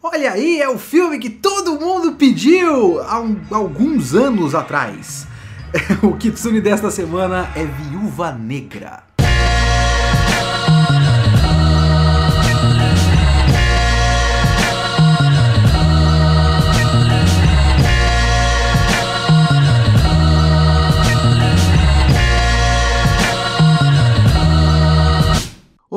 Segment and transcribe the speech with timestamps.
[0.00, 5.26] Olha aí, é o filme que todo mundo pediu há um, alguns anos atrás.
[6.00, 9.02] o Kitsune desta semana é Viúva Negra.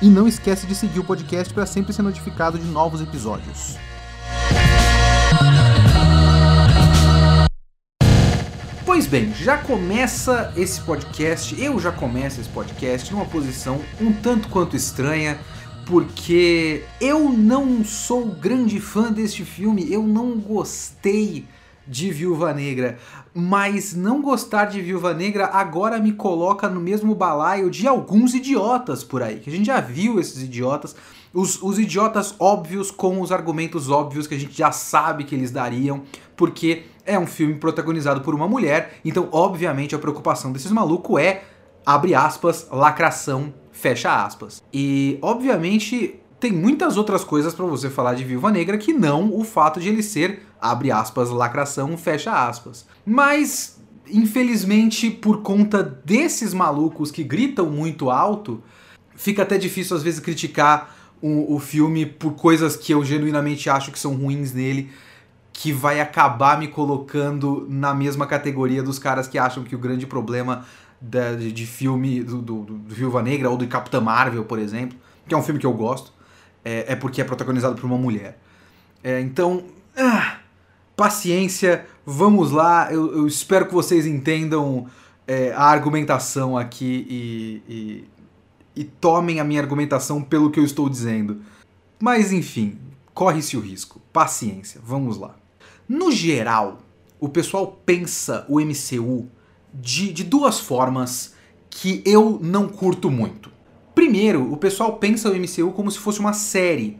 [0.00, 3.76] e não esquece de seguir o podcast para sempre ser notificado de novos episódios.
[8.84, 14.48] Pois bem, já começa esse podcast, eu já começo esse podcast numa posição um tanto
[14.48, 15.38] quanto estranha,
[15.84, 21.44] porque eu não sou grande fã deste filme, eu não gostei
[21.86, 22.98] de Viúva Negra,
[23.34, 29.02] mas não gostar de Viúva Negra agora me coloca no mesmo balaio de alguns idiotas
[29.02, 30.94] por aí, que a gente já viu esses idiotas,
[31.32, 35.50] os, os idiotas óbvios com os argumentos óbvios que a gente já sabe que eles
[35.50, 36.02] dariam,
[36.36, 41.42] porque é um filme protagonizado por uma mulher, então obviamente a preocupação desses malucos é,
[41.84, 44.62] abre aspas, lacração, fecha aspas.
[44.72, 49.42] E obviamente tem muitas outras coisas para você falar de Viúva Negra que não o
[49.42, 52.86] fato de ele ser, abre aspas, lacração, fecha aspas.
[53.06, 58.62] Mas, infelizmente, por conta desses malucos que gritam muito alto,
[59.16, 63.90] fica até difícil às vezes criticar o, o filme por coisas que eu genuinamente acho
[63.90, 64.90] que são ruins nele,
[65.50, 70.06] que vai acabar me colocando na mesma categoria dos caras que acham que o grande
[70.06, 70.66] problema
[71.00, 75.32] de, de, filme do, do, do Viúva Negra ou do Capitã Marvel, por exemplo, que
[75.32, 76.12] é um filme que eu gosto,
[76.64, 78.38] é, é porque é protagonizado por uma mulher.
[79.02, 79.64] É, então,
[79.96, 80.38] ah,
[80.96, 82.92] paciência, vamos lá.
[82.92, 84.86] Eu, eu, espero que vocês entendam
[85.26, 88.04] é, a argumentação aqui e, e,
[88.80, 91.42] e tomem a minha argumentação pelo que eu estou dizendo.
[92.00, 92.78] Mas enfim,
[93.12, 94.00] corre-se o risco.
[94.12, 95.36] Paciência, vamos lá.
[95.88, 96.80] No geral,
[97.20, 99.28] o pessoal pensa o MCU
[99.72, 101.34] de, de duas formas
[101.68, 103.50] que eu não curto muito.
[103.94, 106.98] Primeiro, o pessoal pensa o MCU como se fosse uma série.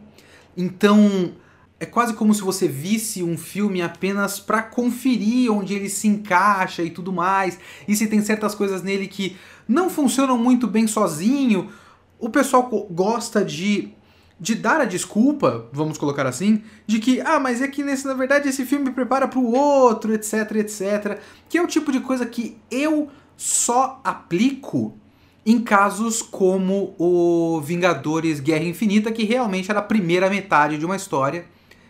[0.55, 1.33] Então,
[1.79, 6.81] é quase como se você visse um filme apenas para conferir onde ele se encaixa
[6.83, 7.59] e tudo mais.
[7.87, 9.35] E se tem certas coisas nele que
[9.67, 11.69] não funcionam muito bem sozinho,
[12.17, 13.93] o pessoal gosta de
[14.39, 18.13] de dar a desculpa, vamos colocar assim, de que, ah, mas é que nesse, na
[18.13, 22.25] verdade esse filme prepara para o outro, etc, etc, que é o tipo de coisa
[22.25, 24.97] que eu só aplico
[25.45, 30.95] em casos como o Vingadores Guerra Infinita, que realmente era a primeira metade de uma
[30.95, 31.45] história,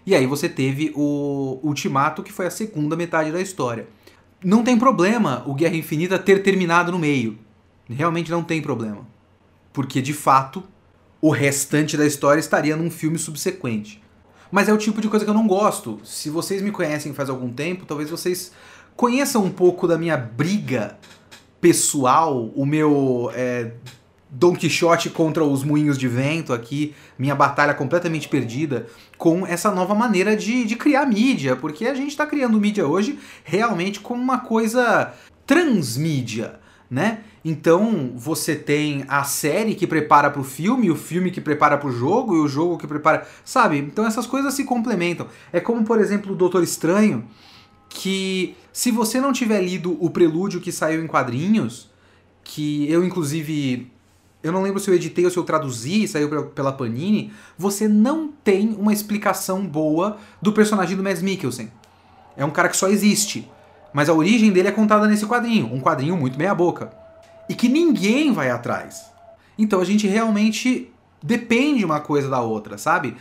[0.05, 3.87] e aí você teve o Ultimato, que foi a segunda metade da história.
[4.43, 7.39] Não tem problema o Guerra Infinita ter terminado no meio.
[7.89, 9.07] Realmente não tem problema.
[9.71, 10.61] Porque de fato,
[11.21, 14.03] o restante da história estaria num filme subsequente.
[14.51, 15.99] Mas é o tipo de coisa que eu não gosto.
[16.03, 18.51] Se vocês me conhecem faz algum tempo, talvez vocês
[18.95, 20.97] conheçam um pouco da minha briga
[21.59, 23.71] pessoal, o meu é,
[24.29, 28.85] Don Quixote contra os moinhos de vento aqui, minha batalha completamente perdida
[29.17, 33.17] com essa nova maneira de, de criar mídia, porque a gente está criando mídia hoje
[33.43, 35.13] realmente como uma coisa
[35.45, 37.19] transmídia, né?
[37.43, 41.87] Então você tem a série que prepara para o filme, o filme que prepara para
[41.87, 43.77] o jogo e o jogo que prepara, sabe?
[43.77, 45.27] Então essas coisas se complementam.
[45.53, 47.25] É como por exemplo o Doutor Estranho,
[47.95, 51.89] que se você não tiver lido o prelúdio que saiu em quadrinhos,
[52.43, 53.89] que eu inclusive
[54.43, 58.27] eu não lembro se eu editei ou se eu traduzi, saiu pela Panini, você não
[58.27, 61.71] tem uma explicação boa do personagem do Mads Mikkelsen.
[62.37, 63.49] É um cara que só existe,
[63.93, 66.91] mas a origem dele é contada nesse quadrinho, um quadrinho muito meia boca,
[67.49, 69.05] e que ninguém vai atrás.
[69.57, 70.91] Então a gente realmente
[71.23, 73.15] depende uma coisa da outra, sabe?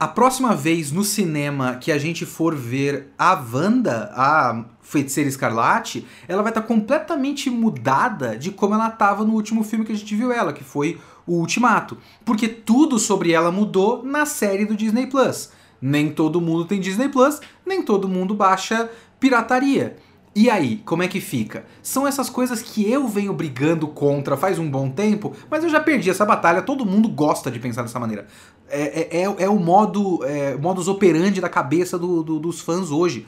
[0.00, 6.06] A próxima vez no cinema que a gente for ver a Wanda, a Feiticeira Escarlate,
[6.28, 9.96] ela vai estar tá completamente mudada de como ela estava no último filme que a
[9.96, 11.98] gente viu ela, que foi o Ultimato.
[12.24, 15.50] Porque tudo sobre ela mudou na série do Disney Plus.
[15.82, 19.96] Nem todo mundo tem Disney Plus, nem todo mundo baixa pirataria.
[20.40, 21.64] E aí, como é que fica?
[21.82, 25.80] São essas coisas que eu venho brigando contra faz um bom tempo, mas eu já
[25.80, 28.24] perdi essa batalha, todo mundo gosta de pensar dessa maneira.
[28.68, 32.92] É, é, é, é o modo é, modus operandi da cabeça do, do, dos fãs
[32.92, 33.26] hoje.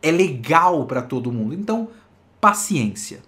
[0.00, 1.54] é legal para todo mundo.
[1.54, 1.88] Então,
[2.40, 3.18] paciência.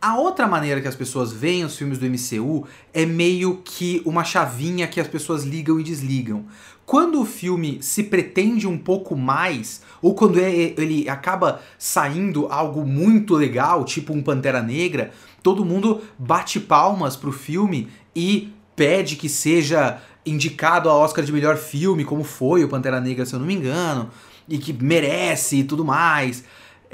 [0.00, 4.24] A outra maneira que as pessoas veem os filmes do MCU é meio que uma
[4.24, 6.46] chavinha que as pessoas ligam e desligam.
[6.92, 12.84] Quando o filme se pretende um pouco mais, ou quando é, ele acaba saindo algo
[12.84, 15.10] muito legal, tipo um Pantera Negra,
[15.42, 21.56] todo mundo bate palmas pro filme e pede que seja indicado a Oscar de melhor
[21.56, 24.10] filme, como foi o Pantera Negra, se eu não me engano,
[24.46, 26.44] e que merece e tudo mais.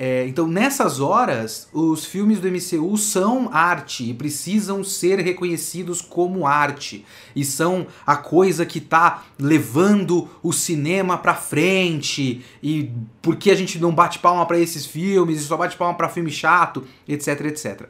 [0.01, 6.47] É, então, nessas horas, os filmes do MCU são arte e precisam ser reconhecidos como
[6.47, 7.05] arte.
[7.35, 12.45] E são a coisa que está levando o cinema para frente.
[12.63, 15.97] E por que a gente não bate palma para esses filmes e só bate palma
[15.97, 17.89] para filme chato, etc, etc.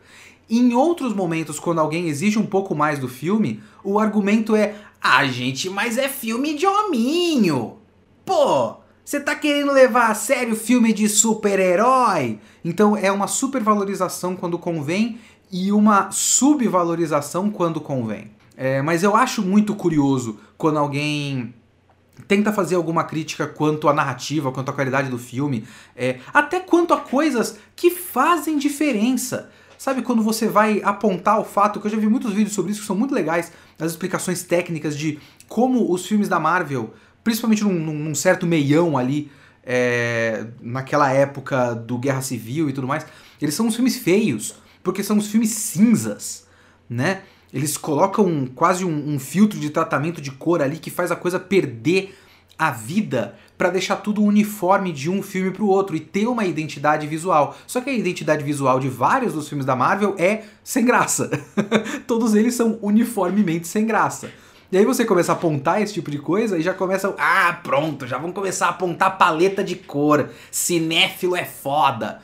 [0.49, 5.26] Em outros momentos, quando alguém exige um pouco mais do filme, o argumento é: ah,
[5.26, 7.76] gente, mas é filme de hominho.
[8.25, 8.78] Pô,
[9.08, 12.38] você tá querendo levar a sério filme de super-herói?
[12.62, 15.19] Então é uma supervalorização quando convém
[15.50, 18.31] e uma subvalorização quando convém.
[18.55, 21.55] É, mas eu acho muito curioso quando alguém
[22.26, 25.66] tenta fazer alguma crítica quanto à narrativa, quanto à qualidade do filme,
[25.96, 29.50] é, até quanto a coisas que fazem diferença.
[29.78, 32.82] Sabe quando você vai apontar o fato, que eu já vi muitos vídeos sobre isso
[32.82, 35.19] que são muito legais, as explicações técnicas de
[35.49, 36.93] como os filmes da Marvel
[37.28, 39.30] principalmente num, num certo meião ali,
[39.62, 43.04] é, naquela época do Guerra Civil e tudo mais,
[43.38, 46.46] eles são uns filmes feios, porque são uns filmes cinzas,
[46.88, 47.20] né?
[47.52, 51.38] Eles colocam quase um, um filtro de tratamento de cor ali que faz a coisa
[51.38, 52.16] perder
[52.58, 56.46] a vida para deixar tudo uniforme de um filme para o outro e ter uma
[56.46, 57.54] identidade visual.
[57.66, 61.31] Só que a identidade visual de vários dos filmes da Marvel é sem graça.
[62.06, 64.31] Todos eles são uniformemente sem graça.
[64.70, 67.15] E aí você começa a apontar esse tipo de coisa e já começa.
[67.19, 70.29] Ah, pronto, já vão começar a apontar paleta de cor.
[70.50, 72.20] Cinéfilo é foda.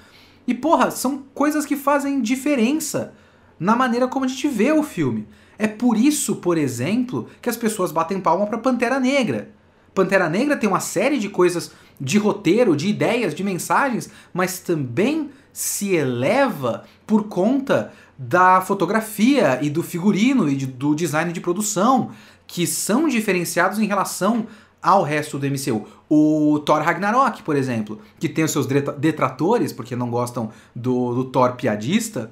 [0.46, 3.14] E porra, são coisas que fazem diferença
[3.58, 5.26] na maneira como a gente vê o filme.
[5.58, 9.48] É por isso, por exemplo, que as pessoas batem palma para Pantera Negra.
[9.94, 15.30] Pantera Negra tem uma série de coisas de roteiro, de ideias, de mensagens, mas também
[15.52, 22.10] se eleva por conta da fotografia e do figurino e de, do design de produção
[22.46, 24.46] que são diferenciados em relação
[24.82, 25.86] ao resto do MCU.
[26.10, 31.24] O Thor Ragnarok, por exemplo, que tem os seus detratores, porque não gostam do, do
[31.24, 32.30] Thor piadista,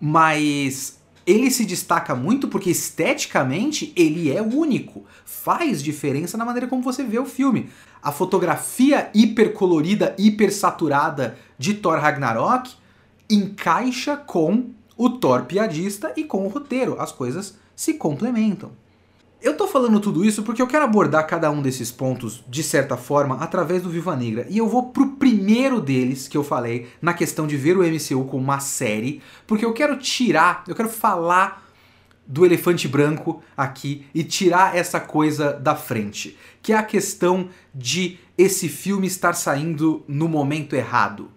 [0.00, 5.04] mas ele se destaca muito porque esteticamente ele é único.
[5.26, 7.68] Faz diferença na maneira como você vê o filme.
[8.00, 12.72] A fotografia hipercolorida, hipersaturada de Thor Ragnarok
[13.28, 16.98] encaixa com o Thor piadista e com o roteiro.
[16.98, 18.70] As coisas se complementam.
[19.40, 22.96] Eu tô falando tudo isso porque eu quero abordar cada um desses pontos, de certa
[22.96, 24.44] forma, através do Viva Negra.
[24.50, 28.24] E eu vou pro primeiro deles que eu falei, na questão de ver o MCU
[28.24, 31.64] como uma série, porque eu quero tirar, eu quero falar
[32.26, 38.18] do elefante branco aqui e tirar essa coisa da frente, que é a questão de
[38.36, 41.30] esse filme estar saindo no momento errado.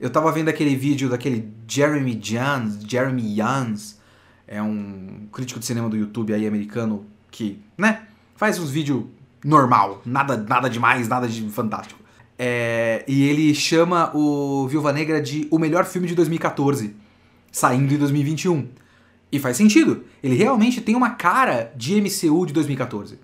[0.00, 4.00] Eu tava vendo aquele vídeo daquele Jeremy Jans, Jeremy Jans,
[4.48, 8.02] é um crítico de cinema do YouTube aí americano que, né,
[8.36, 9.04] faz uns vídeos
[9.44, 12.00] normal, nada, nada demais, nada de fantástico.
[12.38, 16.94] É, e ele chama o Viúva Negra de o melhor filme de 2014,
[17.50, 18.68] saindo em 2021.
[19.32, 20.04] E faz sentido.
[20.22, 23.18] Ele realmente tem uma cara de MCU de 2014.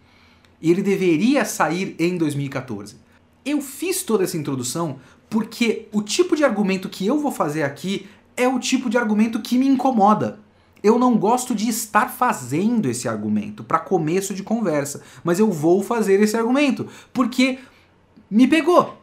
[0.60, 2.96] E ele deveria sair em 2014.
[3.44, 8.08] Eu fiz toda essa introdução porque o tipo de argumento que eu vou fazer aqui
[8.36, 10.40] é o tipo de argumento que me incomoda.
[10.82, 15.82] Eu não gosto de estar fazendo esse argumento para começo de conversa, mas eu vou
[15.82, 17.58] fazer esse argumento porque
[18.30, 18.96] me pegou.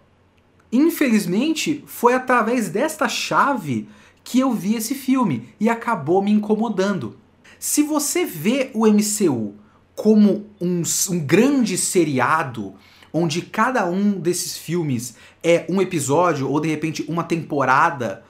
[0.71, 3.87] Infelizmente, foi através desta chave
[4.23, 7.17] que eu vi esse filme e acabou me incomodando.
[7.59, 9.55] Se você vê o MCU
[9.95, 12.73] como um, um grande seriado,
[13.13, 18.25] onde cada um desses filmes é um episódio ou de repente uma temporada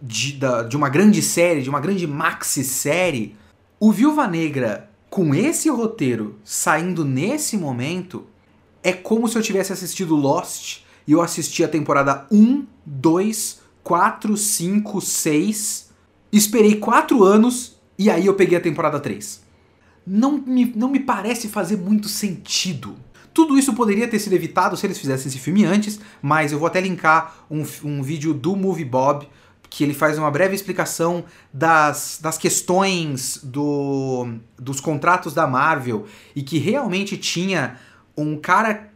[0.00, 3.36] de, da, de uma grande série, de uma grande maxi-série,
[3.80, 8.26] o Viúva Negra, com esse roteiro saindo nesse momento,
[8.82, 14.36] é como se eu tivesse assistido Lost e eu assisti a temporada 1, 2, 4,
[14.36, 15.90] 5, 6,
[16.32, 19.42] esperei 4 anos e aí eu peguei a temporada 3.
[20.06, 22.96] Não me, não me parece fazer muito sentido.
[23.32, 26.66] Tudo isso poderia ter sido evitado se eles fizessem esse filme antes, mas eu vou
[26.66, 29.28] até linkar um, um vídeo do Movie Bob
[29.70, 36.42] que ele faz uma breve explicação das, das questões do, dos contratos da Marvel e
[36.42, 37.76] que realmente tinha
[38.16, 38.90] um cara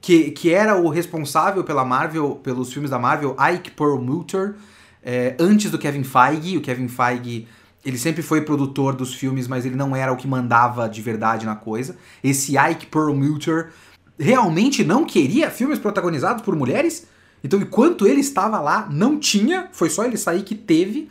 [0.00, 4.54] que, que era o responsável pela Marvel, pelos filmes da Marvel, Ike Perlmutter,
[5.02, 6.58] é, antes do Kevin Feige.
[6.58, 7.48] O Kevin Feige
[7.84, 11.44] ele sempre foi produtor dos filmes, mas ele não era o que mandava de verdade
[11.44, 11.96] na coisa.
[12.22, 13.72] Esse Ike Perlmutter
[14.18, 17.06] realmente não queria filmes protagonizados por mulheres.
[17.44, 21.10] Então, enquanto ele estava lá, não tinha, foi só ele sair que teve.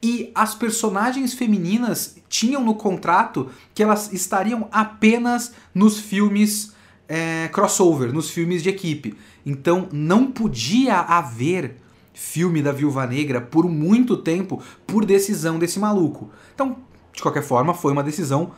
[0.00, 6.72] E as personagens femininas tinham no contrato que elas estariam apenas nos filmes
[7.08, 9.18] é, crossover, nos filmes de equipe.
[9.44, 11.76] Então não podia haver
[12.14, 16.30] filme da Viúva Negra por muito tempo por decisão desse maluco.
[16.54, 16.76] Então,
[17.12, 18.52] de qualquer forma, foi uma decisão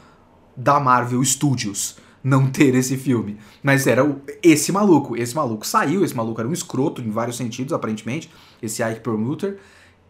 [0.55, 3.39] da Marvel Studios não ter esse filme.
[3.63, 5.17] Mas era o, esse maluco.
[5.17, 8.31] Esse maluco saiu, esse maluco era um escroto em vários sentidos, aparentemente,
[8.63, 9.59] esse Ike Perlmutter.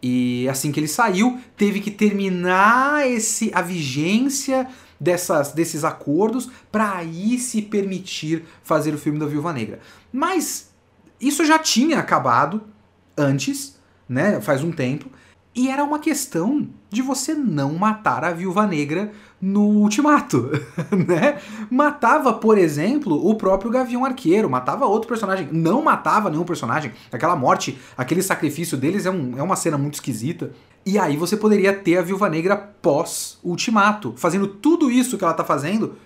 [0.03, 4.67] E assim que ele saiu, teve que terminar esse a vigência
[4.99, 9.81] dessas, desses acordos para aí se permitir fazer o filme da Viúva Negra.
[10.13, 10.71] Mas
[11.21, 12.63] isso já tinha acabado
[13.17, 14.41] antes, né?
[14.41, 15.11] Faz um tempo.
[15.55, 20.49] E era uma questão de você não matar a Viúva Negra no Ultimato,
[21.07, 21.41] né?
[21.69, 26.93] Matava, por exemplo, o próprio Gavião Arqueiro, matava outro personagem, não matava nenhum personagem.
[27.11, 30.53] Aquela morte, aquele sacrifício deles é, um, é uma cena muito esquisita.
[30.87, 35.45] E aí você poderia ter a Viúva Negra pós-Ultimato, fazendo tudo isso que ela tá
[35.45, 35.97] fazendo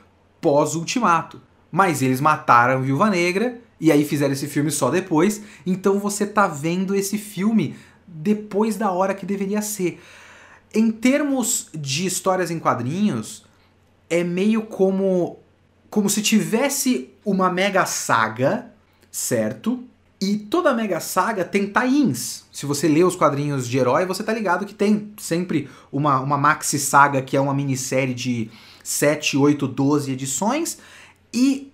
[0.41, 1.41] pós-Ultimato.
[1.71, 6.25] Mas eles mataram a Viúva Negra e aí fizeram esse filme só depois, então você
[6.25, 10.01] tá vendo esse filme depois da hora que deveria ser
[10.75, 13.45] em termos de histórias em quadrinhos,
[14.11, 15.39] é meio como
[15.89, 18.67] como se tivesse uma mega saga,
[19.13, 19.85] certo?
[20.21, 22.45] E toda mega saga tem tie-ins.
[22.51, 26.37] Se você lê os quadrinhos de herói, você tá ligado que tem sempre uma, uma
[26.37, 28.51] maxi saga, que é uma minissérie de
[28.83, 30.79] 7, 8, 12 edições,
[31.33, 31.71] e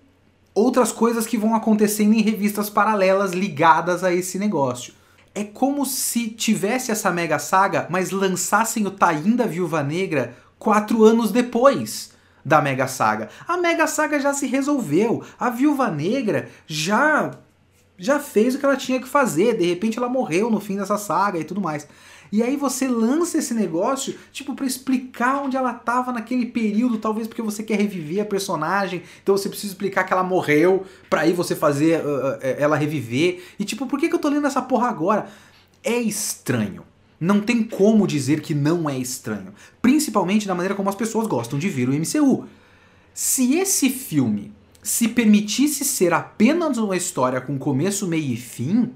[0.53, 4.93] outras coisas que vão acontecendo em revistas paralelas ligadas a esse negócio
[5.33, 11.03] é como se tivesse essa mega saga, mas lançassem o Tain da Viúva Negra quatro
[11.03, 12.11] anos depois
[12.43, 13.29] da mega saga.
[13.47, 15.23] A mega saga já se resolveu.
[15.39, 17.31] A Viúva Negra já
[17.97, 19.57] já fez o que ela tinha que fazer.
[19.57, 21.87] De repente ela morreu no fim dessa saga e tudo mais.
[22.31, 27.27] E aí você lança esse negócio, tipo, para explicar onde ela tava naquele período, talvez
[27.27, 31.33] porque você quer reviver a personagem, então você precisa explicar que ela morreu, para aí
[31.33, 33.43] você fazer uh, ela reviver.
[33.59, 35.27] E tipo, por que, que eu tô lendo essa porra agora?
[35.83, 36.83] É estranho.
[37.19, 39.53] Não tem como dizer que não é estranho.
[39.81, 42.47] Principalmente da maneira como as pessoas gostam de ver o MCU.
[43.13, 48.91] Se esse filme se permitisse ser apenas uma história com começo, meio e fim,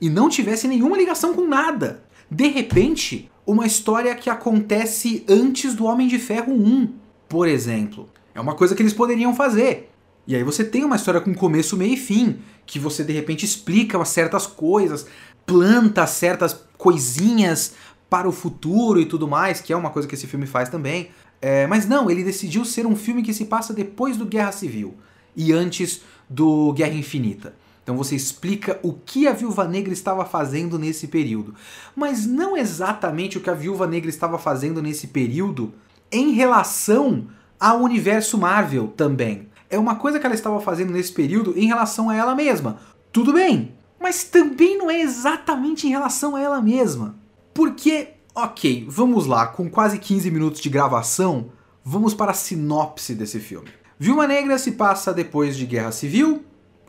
[0.00, 2.02] e não tivesse nenhuma ligação com nada,
[2.34, 6.92] de repente, uma história que acontece antes do Homem de Ferro 1,
[7.28, 8.08] por exemplo.
[8.34, 9.88] É uma coisa que eles poderiam fazer.
[10.26, 13.44] E aí você tem uma história com começo, meio e fim, que você de repente
[13.44, 15.06] explica certas coisas,
[15.46, 17.74] planta certas coisinhas
[18.10, 21.10] para o futuro e tudo mais, que é uma coisa que esse filme faz também.
[21.40, 24.94] É, mas não, ele decidiu ser um filme que se passa depois do Guerra Civil
[25.36, 27.54] e antes do Guerra Infinita.
[27.84, 31.54] Então você explica o que a Viúva Negra estava fazendo nesse período.
[31.94, 35.72] Mas não exatamente o que a Viúva Negra estava fazendo nesse período
[36.10, 37.28] em relação
[37.60, 39.48] ao universo Marvel também.
[39.68, 42.78] É uma coisa que ela estava fazendo nesse período em relação a ela mesma.
[43.12, 47.16] Tudo bem, mas também não é exatamente em relação a ela mesma.
[47.52, 51.50] Porque, ok, vamos lá, com quase 15 minutos de gravação,
[51.84, 53.68] vamos para a sinopse desse filme.
[53.98, 56.44] Viúva Negra se passa depois de Guerra Civil,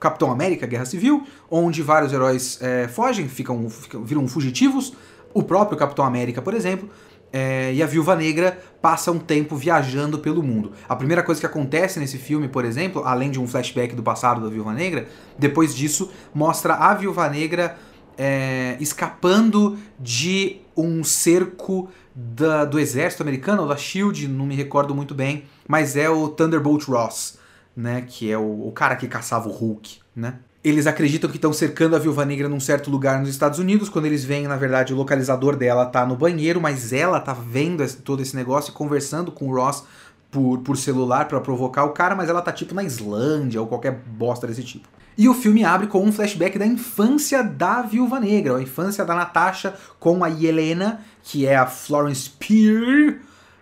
[0.06, 4.94] Capitão América, Guerra Civil, onde vários heróis é, fogem, ficam, ficam, viram fugitivos.
[5.34, 6.88] O próprio Capitão América, por exemplo,
[7.34, 10.74] é, e a Viúva Negra passa um tempo viajando pelo mundo.
[10.88, 14.42] A primeira coisa que acontece nesse filme, por exemplo, além de um flashback do passado
[14.42, 15.08] da Viúva Negra,
[15.40, 17.76] depois disso mostra a Viúva Negra
[18.16, 24.94] é, escapando de um cerco da, do exército americano, ou da SHIELD, não me recordo
[24.94, 27.44] muito bem, mas é o Thunderbolt Ross
[27.76, 28.04] né?
[28.08, 30.36] Que é o, o cara que caçava o Hulk, né?
[30.64, 33.88] Eles acreditam que estão cercando a Viúva Negra num certo lugar nos Estados Unidos.
[33.88, 37.84] Quando eles veem, na verdade, o localizador dela tá no banheiro, mas ela tá vendo
[37.84, 39.84] esse, todo esse negócio e conversando com o Ross
[40.32, 43.92] por, por celular para provocar o cara, mas ela tá tipo na Islândia ou qualquer
[43.92, 44.90] bosta desse tipo.
[45.16, 49.14] E o filme abre com um flashback da infância da Viúva Negra, a infância da
[49.14, 53.20] Natasha com a Helena, que é a Florence Pugh,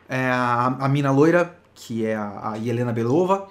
[0.08, 3.50] é a, a mina loira, que é a, a Helena Belova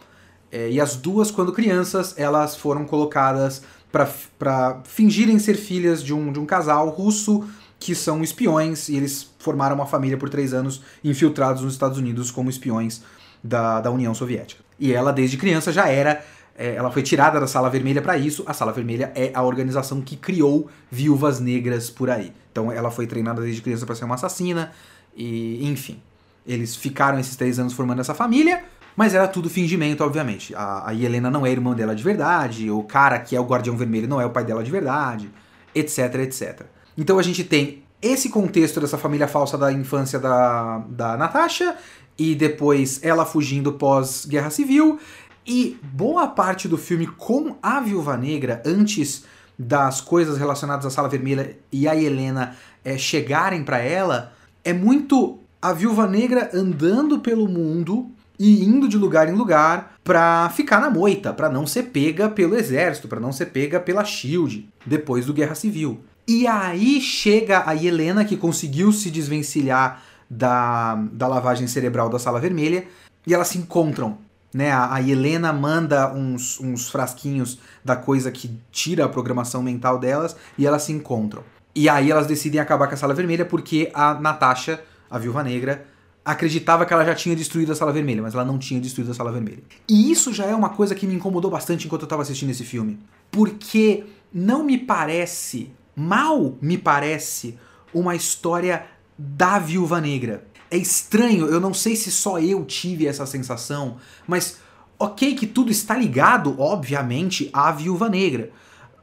[0.53, 6.31] é, e as duas, quando crianças, elas foram colocadas para fingirem ser filhas de um,
[6.31, 7.45] de um casal russo
[7.81, 12.31] que são espiões e eles formaram uma família por três anos infiltrados nos Estados Unidos
[12.31, 13.03] como espiões
[13.43, 14.63] da, da União Soviética.
[14.79, 16.23] E ela, desde criança, já era
[16.55, 18.45] é, ela foi tirada da Sala Vermelha para isso.
[18.47, 22.33] A Sala Vermelha é a organização que criou viúvas negras por aí.
[22.51, 24.71] Então ela foi treinada desde criança para ser uma assassina
[25.17, 26.01] e enfim.
[26.47, 28.65] Eles ficaram esses três anos formando essa família,
[28.97, 30.55] mas era tudo fingimento, obviamente.
[30.55, 33.77] A, a Helena não é irmã dela de verdade, o cara que é o Guardião
[33.77, 35.31] Vermelho não é o pai dela de verdade,
[35.75, 36.63] etc, etc.
[36.97, 41.77] Então a gente tem esse contexto dessa família falsa da infância da, da Natasha,
[42.19, 44.99] e depois ela fugindo pós-guerra civil,
[45.47, 49.25] e boa parte do filme com a Viúva Negra, antes
[49.59, 54.33] das coisas relacionadas à Sala Vermelha e a Helena é, chegarem para ela,
[54.65, 58.11] é muito a Viúva Negra andando pelo mundo
[58.45, 62.57] e indo de lugar em lugar pra ficar na moita, pra não ser pega pelo
[62.57, 66.01] exército, pra não ser pega pela Shield, depois do Guerra Civil.
[66.27, 72.41] E aí chega a Helena, que conseguiu se desvencilhar da, da lavagem cerebral da Sala
[72.41, 72.85] Vermelha,
[73.25, 74.19] e elas se encontram
[74.53, 74.71] né?
[74.71, 80.67] A Helena manda uns, uns frasquinhos da coisa que tira a programação mental delas e
[80.67, 81.43] elas se encontram.
[81.75, 85.87] E aí elas decidem acabar com a Sala Vermelha porque a Natasha, a Viúva Negra,
[86.25, 89.15] acreditava que ela já tinha destruído a Sala Vermelha, mas ela não tinha destruído a
[89.15, 89.63] Sala Vermelha.
[89.89, 92.65] E isso já é uma coisa que me incomodou bastante enquanto eu estava assistindo esse
[92.65, 92.99] filme.
[93.31, 97.59] Porque não me parece, mal me parece,
[97.93, 98.87] uma história
[99.19, 104.57] da Viúva Negra é estranho, eu não sei se só eu tive essa sensação, mas
[104.99, 108.51] ok que tudo está ligado, obviamente, à Viúva Negra.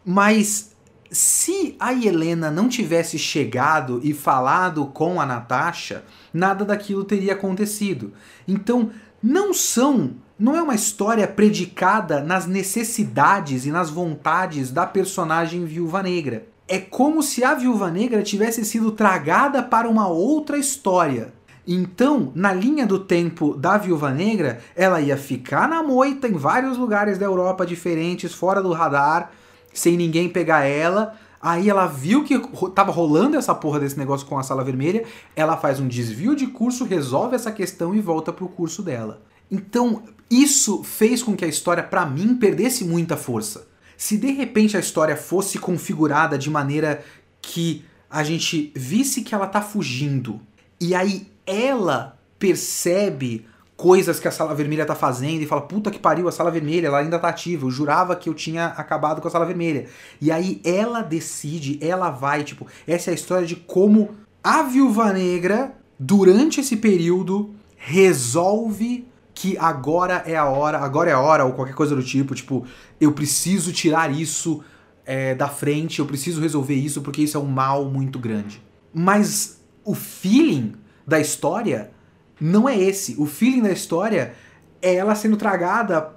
[0.03, 0.71] Mas
[1.12, 8.13] se a Helena não tivesse chegado e falado com a Natasha, nada daquilo teria acontecido.
[8.48, 15.66] Então, não são, não é uma história predicada nas necessidades e nas vontades da personagem
[15.66, 16.46] Viúva Negra.
[16.68, 21.34] É como se a Viúva Negra tivesse sido tragada para uma outra história
[21.72, 26.80] então, na linha do tempo da Viúva Negra, ela ia ficar na moita em vários
[26.80, 29.30] lugares da Europa diferentes, fora do radar,
[29.79, 31.15] sem ninguém pegar ela.
[31.41, 32.38] Aí ela viu que
[32.75, 35.05] tava rolando essa porra desse negócio com a Sala Vermelha,
[35.36, 39.21] ela faz um desvio de curso, resolve essa questão e volta pro curso dela.
[39.49, 43.67] Então, isso fez com que a história, para mim, perdesse muita força.
[43.95, 47.04] Se de repente a história fosse configurada de maneira
[47.41, 50.41] que a gente visse que ela tá fugindo,
[50.80, 53.45] e aí ela percebe
[53.80, 56.88] coisas que a Sala Vermelha tá fazendo e fala: puta que pariu, a Sala Vermelha,
[56.88, 57.65] ela ainda tá ativa.
[57.65, 59.86] Eu jurava que eu tinha acabado com a Sala Vermelha.
[60.20, 64.10] E aí ela decide, ela vai, tipo, essa é a história de como
[64.44, 71.20] a Viúva Negra, durante esse período, resolve que agora é a hora, agora é a
[71.22, 72.65] hora, ou qualquer coisa do tipo, tipo,
[73.00, 74.62] eu preciso tirar isso
[75.06, 78.62] é, da frente, eu preciso resolver isso porque isso é um mal muito grande.
[78.94, 80.74] Mas o feeling
[81.08, 81.92] da história
[82.39, 83.15] não é esse.
[83.17, 84.34] O feeling da história
[84.82, 86.13] é ela sendo tragada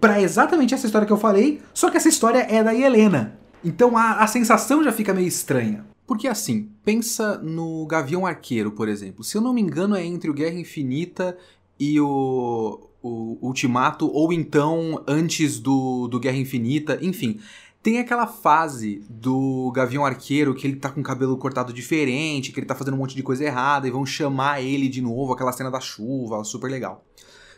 [0.00, 3.38] para exatamente essa história que eu falei, só que essa história é da Helena.
[3.64, 5.84] Então a, a sensação já fica meio estranha.
[6.06, 9.24] Porque assim, pensa no Gavião Arqueiro, por exemplo.
[9.24, 11.36] Se eu não me engano, é entre o Guerra Infinita
[11.80, 17.40] e o, o Ultimato, ou então antes do, do Guerra Infinita, enfim.
[17.84, 22.58] Tem aquela fase do Gavião Arqueiro que ele tá com o cabelo cortado diferente, que
[22.58, 25.52] ele tá fazendo um monte de coisa errada e vão chamar ele de novo, aquela
[25.52, 27.04] cena da chuva, super legal.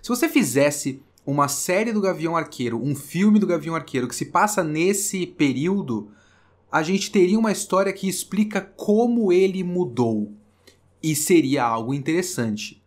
[0.03, 4.27] Se você fizesse uma série do Gavião Arqueiro, um filme do Gavião Arqueiro que se
[4.27, 6.11] passa nesse período,
[6.73, 10.33] a gente teria uma história que explica como ele mudou.
[11.01, 12.83] E seria algo interessante.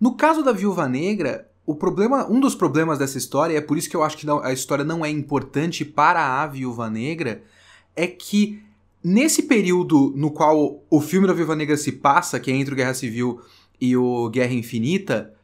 [0.00, 3.90] No caso da Viúva Negra, o problema, um dos problemas dessa história, é por isso
[3.90, 7.42] que eu acho que a história não é importante para a Viúva Negra,
[7.94, 8.62] é que
[9.04, 12.76] nesse período no qual o filme da Viúva Negra se passa, que é entre o
[12.76, 13.42] Guerra Civil
[13.78, 15.34] e o Guerra Infinita,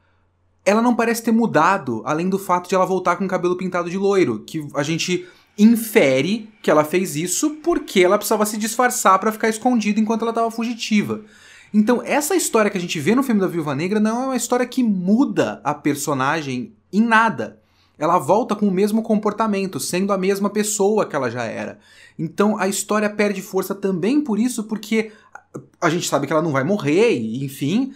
[0.64, 3.90] ela não parece ter mudado, além do fato de ela voltar com o cabelo pintado
[3.90, 5.26] de loiro, que a gente
[5.58, 10.30] infere que ela fez isso porque ela precisava se disfarçar para ficar escondida enquanto ela
[10.30, 11.20] estava fugitiva.
[11.74, 14.36] Então, essa história que a gente vê no filme da Viúva Negra não é uma
[14.36, 17.58] história que muda a personagem em nada.
[17.98, 21.80] Ela volta com o mesmo comportamento, sendo a mesma pessoa que ela já era.
[22.16, 25.10] Então, a história perde força também por isso, porque
[25.80, 27.92] a gente sabe que ela não vai morrer, enfim,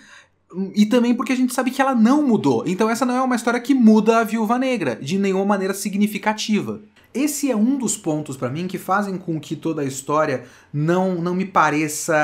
[0.74, 2.64] e também porque a gente sabe que ela não mudou.
[2.66, 6.80] Então essa não é uma história que muda a Viúva Negra de nenhuma maneira significativa.
[7.14, 11.14] Esse é um dos pontos para mim que fazem com que toda a história não,
[11.14, 12.14] não me pareça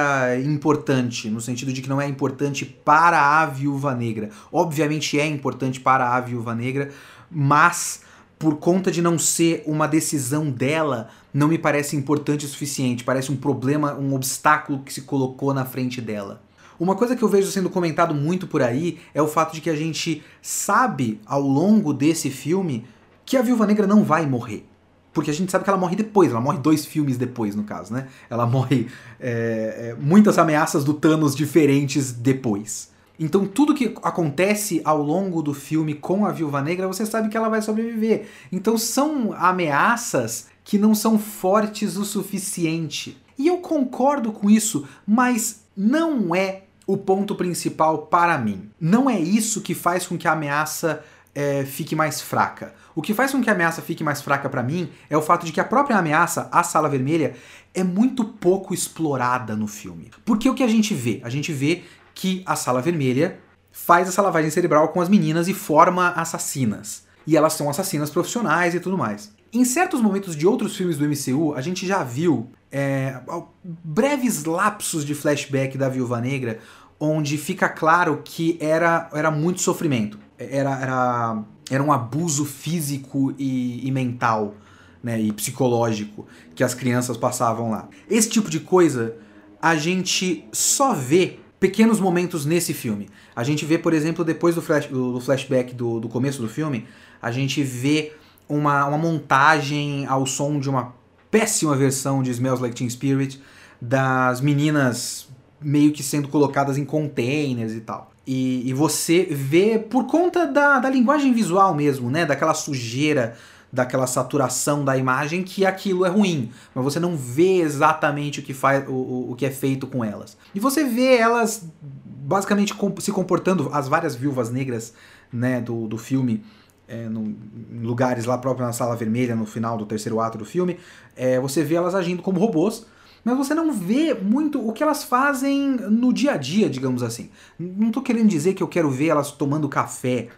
[0.45, 4.29] importante, no sentido de que não é importante para a Viúva Negra.
[4.53, 6.91] Obviamente é importante para a Viúva Negra,
[7.31, 8.03] mas
[8.39, 13.05] por conta de não ser uma decisão dela, não me parece importante o suficiente.
[13.05, 16.43] Parece um problema, um obstáculo que se colocou na frente dela.
[16.79, 19.71] Uma coisa que eu vejo sendo comentado muito por aí é o fato de que
[19.71, 22.85] a gente sabe ao longo desse filme
[23.25, 24.67] que a Viúva Negra não vai morrer.
[25.15, 27.95] Porque a gente sabe que ela morre depois, ela morre dois filmes depois, no caso,
[27.95, 28.09] né?
[28.29, 28.89] Ela morre
[29.21, 32.93] é, é, muitas ameaças do Thanos diferentes depois.
[33.19, 37.37] Então tudo que acontece ao longo do filme com a Viúva Negra, você sabe que
[37.37, 38.27] ela vai sobreviver.
[38.51, 43.17] Então são ameaças que não são fortes o suficiente.
[43.39, 48.69] E eu concordo com isso, mas não é o ponto principal para mim.
[48.81, 51.03] Não é isso que faz com que a ameaça
[51.35, 52.75] é, fique mais fraca.
[52.95, 55.45] O que faz com que a ameaça fique mais fraca para mim é o fato
[55.45, 57.35] de que a própria ameaça, a Sala Vermelha,
[57.75, 60.11] é muito pouco explorada no filme.
[60.25, 61.21] Porque o que a gente vê?
[61.25, 61.83] A gente vê
[62.15, 63.41] que a Sala Vermelha
[63.73, 67.05] faz essa lavagem cerebral com as meninas e forma assassinas.
[67.27, 69.33] E elas são assassinas profissionais e tudo mais.
[69.53, 73.21] Em certos momentos de outros filmes do MCU, a gente já viu é,
[73.63, 76.59] breves lapsos de flashback da Viúva Negra,
[76.99, 80.19] onde fica claro que era, era muito sofrimento.
[80.39, 84.55] Era, era, era um abuso físico e, e mental
[85.03, 87.89] né, e psicológico que as crianças passavam lá.
[88.09, 89.17] Esse tipo de coisa
[89.61, 93.09] a gente só vê pequenos momentos nesse filme.
[93.35, 96.87] A gente vê, por exemplo, depois do, flash, do flashback do, do começo do filme,
[97.21, 98.13] a gente vê
[98.49, 100.95] uma, uma montagem ao som de uma
[101.31, 103.41] péssima versão de Smells Like Teen Spirit,
[103.81, 105.29] das meninas
[105.61, 108.14] meio que sendo colocadas em containers e tal.
[108.27, 112.25] E, e você vê, por conta da, da linguagem visual mesmo, né?
[112.25, 113.37] Daquela sujeira,
[113.73, 116.51] daquela saturação da imagem, que aquilo é ruim.
[116.75, 120.37] Mas você não vê exatamente o que, faz, o, o que é feito com elas.
[120.55, 124.95] E você vê elas basicamente se comportando, as várias viúvas negras
[125.31, 126.43] né, do, do filme
[126.89, 130.45] é, no, em lugares lá próprio na sala vermelha, no final do terceiro ato do
[130.45, 130.79] filme,
[131.17, 132.87] é, você vê elas agindo como robôs,
[133.25, 137.31] mas você não vê muito o que elas fazem no dia a dia, digamos assim.
[137.59, 140.29] Não estou querendo dizer que eu quero ver elas tomando café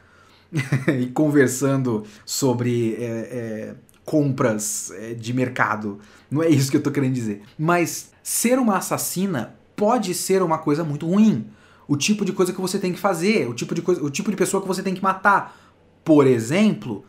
[1.01, 5.99] e conversando sobre é, é, compras é, de mercado.
[6.31, 7.42] Não é isso que eu estou querendo dizer.
[7.59, 11.46] Mas ser uma assassina pode ser uma coisa muito ruim.
[11.88, 14.31] O tipo de coisa que você tem que fazer, o tipo de, coisa, o tipo
[14.31, 15.66] de pessoa que você tem que matar
[16.07, 17.05] por exemplo,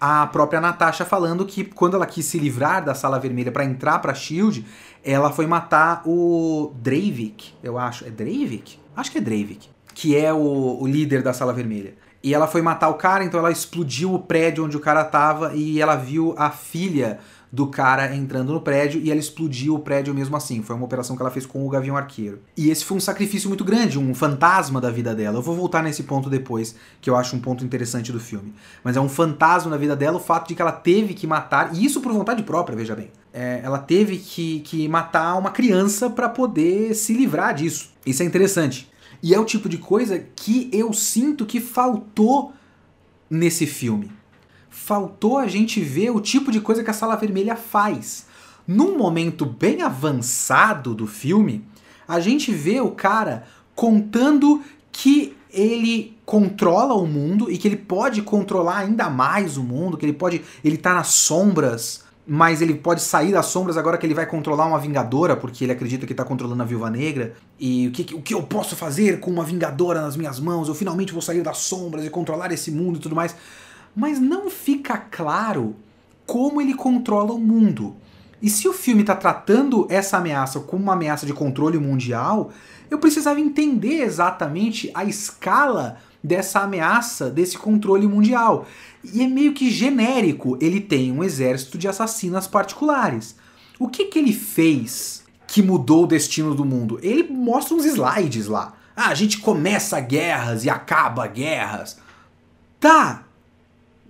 [0.00, 3.98] a própria Natasha falando que quando ela quis se livrar da Sala Vermelha para entrar
[3.98, 4.64] para Shield,
[5.04, 8.06] ela foi matar o Dravik, eu acho.
[8.06, 8.78] É Dravik?
[8.96, 9.68] Acho que é Dravik.
[9.94, 11.94] Que é o, o líder da Sala Vermelha.
[12.22, 15.54] E ela foi matar o cara, então ela explodiu o prédio onde o cara tava
[15.54, 17.18] e ela viu a filha
[17.52, 20.62] do cara entrando no prédio e ela explodiu o prédio mesmo assim.
[20.62, 22.40] Foi uma operação que ela fez com o Gavião Arqueiro.
[22.56, 25.38] E esse foi um sacrifício muito grande, um fantasma da vida dela.
[25.38, 28.54] Eu vou voltar nesse ponto depois, que eu acho um ponto interessante do filme.
[28.84, 31.74] Mas é um fantasma na vida dela o fato de que ela teve que matar,
[31.74, 33.10] e isso por vontade própria, veja bem.
[33.32, 37.90] É, ela teve que, que matar uma criança para poder se livrar disso.
[38.06, 38.88] Isso é interessante.
[39.22, 42.52] E é o tipo de coisa que eu sinto que faltou
[43.28, 44.19] nesse filme
[44.70, 48.26] faltou a gente ver o tipo de coisa que a Sala Vermelha faz.
[48.66, 51.64] Num momento bem avançado do filme,
[52.06, 58.22] a gente vê o cara contando que ele controla o mundo e que ele pode
[58.22, 63.02] controlar ainda mais o mundo, que ele pode, ele tá nas sombras, mas ele pode
[63.02, 66.24] sair das sombras agora que ele vai controlar uma vingadora, porque ele acredita que tá
[66.24, 67.34] controlando a Viúva Negra.
[67.58, 70.68] E o que, o que eu posso fazer com uma vingadora nas minhas mãos?
[70.68, 73.34] Eu finalmente vou sair das sombras e controlar esse mundo e tudo mais
[73.94, 75.76] mas não fica claro
[76.26, 77.96] como ele controla o mundo.
[78.42, 82.50] E se o filme está tratando essa ameaça como uma ameaça de controle mundial,
[82.90, 88.66] eu precisava entender exatamente a escala dessa ameaça, desse controle mundial.
[89.02, 93.36] E é meio que genérico, ele tem um exército de assassinas particulares.
[93.78, 96.98] O que, que ele fez que mudou o destino do mundo?
[97.02, 98.74] Ele mostra uns slides lá.
[98.94, 101.98] Ah, a gente começa guerras e acaba guerras.
[102.78, 103.24] Tá,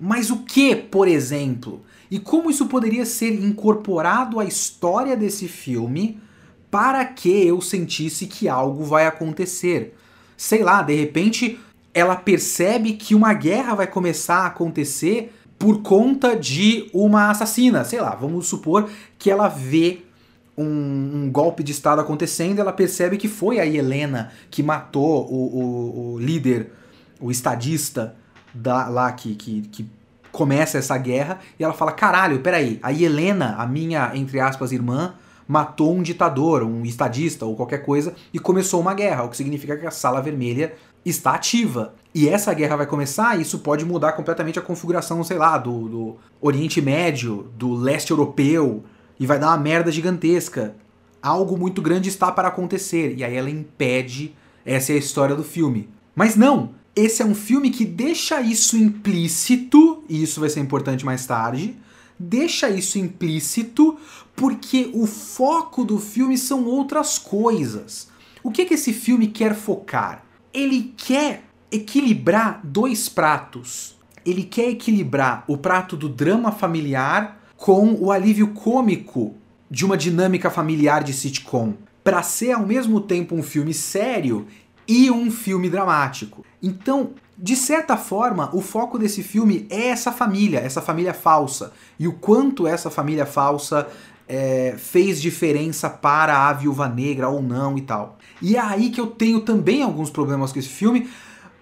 [0.01, 1.83] mas o que, por exemplo?
[2.11, 6.19] E como isso poderia ser incorporado à história desse filme
[6.71, 9.95] para que eu sentisse que algo vai acontecer?
[10.39, 11.61] Sei lá, de repente
[11.93, 17.85] ela percebe que uma guerra vai começar a acontecer por conta de uma assassina.
[17.85, 20.03] Sei lá, vamos supor que ela vê
[20.57, 25.35] um, um, golpe de Estado acontecendo, ela percebe que foi a Helena que matou o,
[25.35, 26.73] o, o líder,
[27.21, 28.17] o estadista
[28.55, 29.91] da, lá que, que, que
[30.33, 35.15] começa essa guerra e ela fala: caralho, peraí, a Helena, a minha, entre aspas, irmã,
[35.47, 39.77] matou um ditador, um estadista ou qualquer coisa e começou uma guerra, o que significa
[39.77, 41.95] que a Sala Vermelha está ativa.
[42.15, 45.89] E essa guerra vai começar e isso pode mudar completamente a configuração, sei lá, do,
[45.89, 48.85] do Oriente Médio, do leste europeu,
[49.19, 50.75] e vai dar uma merda gigantesca.
[51.23, 54.35] Algo muito grande está para acontecer, e aí ela impede.
[54.65, 55.89] Essa é a história do filme.
[56.15, 56.80] Mas não!
[56.95, 61.77] Esse é um filme que deixa isso implícito, e isso vai ser importante mais tarde.
[62.19, 63.97] Deixa isso implícito
[64.37, 68.09] porque o foco do filme são outras coisas.
[68.43, 70.25] O que, que esse filme quer focar?
[70.53, 73.97] Ele quer equilibrar dois pratos.
[74.27, 79.35] Ele quer equilibrar o prato do drama familiar com o alívio cômico
[79.71, 84.47] de uma dinâmica familiar de sitcom, para ser ao mesmo tempo um filme sério
[84.91, 86.45] e um filme dramático.
[86.61, 92.09] Então, de certa forma, o foco desse filme é essa família, essa família falsa, e
[92.09, 93.87] o quanto essa família falsa
[94.29, 98.19] é, fez diferença para a viúva negra ou não e tal.
[98.43, 101.09] E é aí que eu tenho também alguns problemas com esse filme,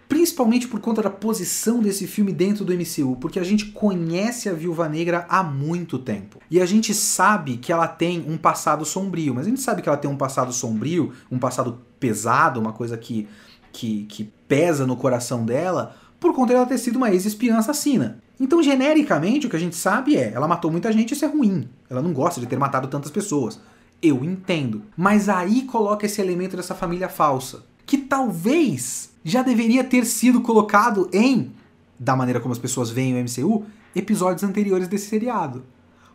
[0.08, 4.54] principalmente por conta da posição desse filme dentro do MCU, porque a gente conhece a
[4.54, 6.38] Viúva Negra há muito tempo.
[6.50, 9.88] E a gente sabe que ela tem um passado sombrio, mas a gente sabe que
[9.88, 13.28] ela tem um passado sombrio, um passado pesado, uma coisa que,
[13.70, 18.18] que, que pesa no coração dela, por conta dela ter sido uma ex-espiã assassina.
[18.40, 21.68] Então, genericamente, o que a gente sabe é, ela matou muita gente, isso é ruim.
[21.90, 23.60] Ela não gosta de ter matado tantas pessoas.
[24.00, 24.84] Eu entendo.
[24.96, 31.08] Mas aí coloca esse elemento dessa família falsa, que talvez já deveria ter sido colocado
[31.12, 31.52] em,
[31.98, 35.64] da maneira como as pessoas veem o MCU, episódios anteriores desse seriado.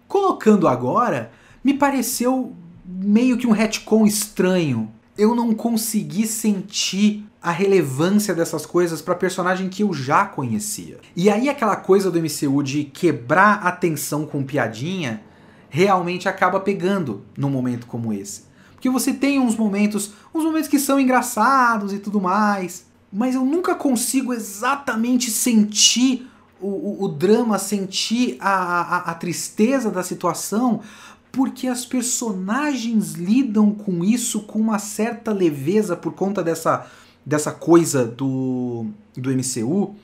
[0.07, 1.31] Colocando agora,
[1.63, 2.53] me pareceu
[2.85, 4.91] meio que um retcon estranho.
[5.17, 10.99] Eu não consegui sentir a relevância dessas coisas para personagem que eu já conhecia.
[11.15, 15.21] E aí aquela coisa do MCU de quebrar a tensão com piadinha
[15.69, 18.43] realmente acaba pegando num momento como esse.
[18.73, 23.45] Porque você tem uns momentos, uns momentos que são engraçados e tudo mais, mas eu
[23.45, 26.27] nunca consigo exatamente sentir
[26.59, 30.81] o, o, o drama, sentir a, a, a tristeza da situação,
[31.31, 36.87] porque as personagens lidam com isso com uma certa leveza por conta dessa,
[37.23, 39.95] dessa coisa do, do MCU.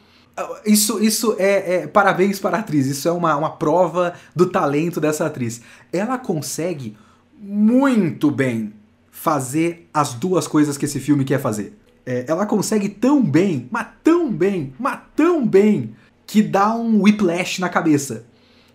[0.64, 5.02] Isso, isso é, é, Parabéns para a atriz, isso é uma, uma prova do talento
[5.02, 5.62] dessa atriz.
[5.92, 6.96] Ela consegue
[7.42, 8.72] muito bem
[9.10, 11.79] fazer as duas coisas que esse filme quer fazer
[12.10, 15.96] é, ela consegue tão bem, mas tão bem, mas tão bem,
[16.26, 18.26] que dá um whiplash na cabeça.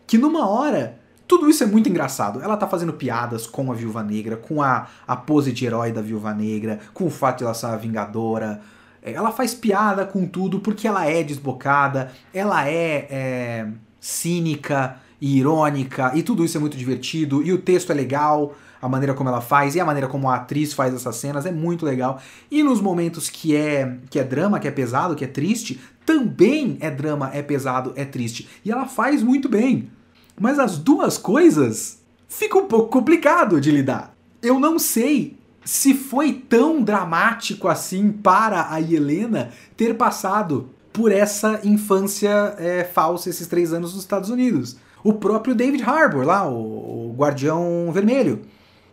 [0.07, 2.41] Que numa hora, tudo isso é muito engraçado.
[2.41, 6.01] Ela tá fazendo piadas com a Viúva Negra, com a, a pose de herói da
[6.01, 8.61] Viúva Negra, com o fato de ela ser a Vingadora.
[9.03, 13.67] É, ela faz piada com tudo porque ela é desbocada, ela é, é
[13.99, 18.89] cínica e irônica, e tudo isso é muito divertido, e o texto é legal a
[18.89, 21.87] maneira como ela faz e a maneira como a atriz faz essas cenas é muito
[21.87, 22.21] legal.
[22.51, 26.77] E nos momentos que é que é drama, que é pesado, que é triste, também
[26.81, 28.47] é drama, é pesado, é triste.
[28.63, 29.91] E ela faz muito bem.
[30.39, 34.15] Mas as duas coisas fica um pouco complicado de lidar.
[34.43, 41.59] Eu não sei se foi tão dramático assim para a Helena ter passado por essa
[41.65, 44.77] infância é, falsa esses três anos nos Estados Unidos.
[45.03, 48.43] O próprio David Harbour, lá, o, o Guardião Vermelho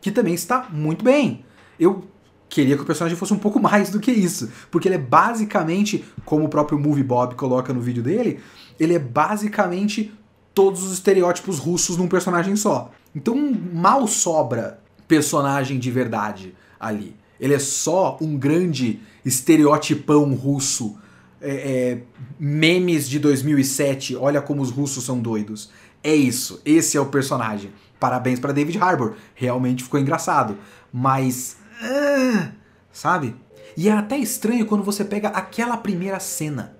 [0.01, 1.45] que também está muito bem.
[1.79, 2.03] Eu
[2.49, 6.03] queria que o personagem fosse um pouco mais do que isso, porque ele é basicamente,
[6.25, 8.39] como o próprio Movie Bob coloca no vídeo dele,
[8.79, 10.11] ele é basicamente
[10.53, 12.91] todos os estereótipos russos num personagem só.
[13.15, 13.35] Então
[13.73, 17.15] mal sobra personagem de verdade ali.
[17.39, 20.97] Ele é só um grande estereotipão russo.
[21.43, 22.01] É, é,
[22.39, 25.71] memes de 2007, olha como os russos são doidos.
[26.03, 27.71] É isso, esse é o personagem.
[28.01, 30.57] Parabéns para David Harbour, realmente ficou engraçado.
[30.91, 31.55] Mas.
[31.79, 32.51] Uh,
[32.91, 33.35] sabe?
[33.77, 36.75] E é até estranho quando você pega aquela primeira cena.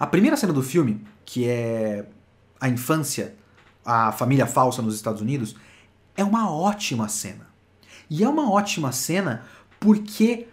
[0.00, 2.06] A primeira cena do filme, que é
[2.60, 3.36] a infância,
[3.84, 5.54] a família falsa nos Estados Unidos,
[6.16, 7.46] é uma ótima cena.
[8.10, 9.44] E é uma ótima cena
[9.78, 10.48] porque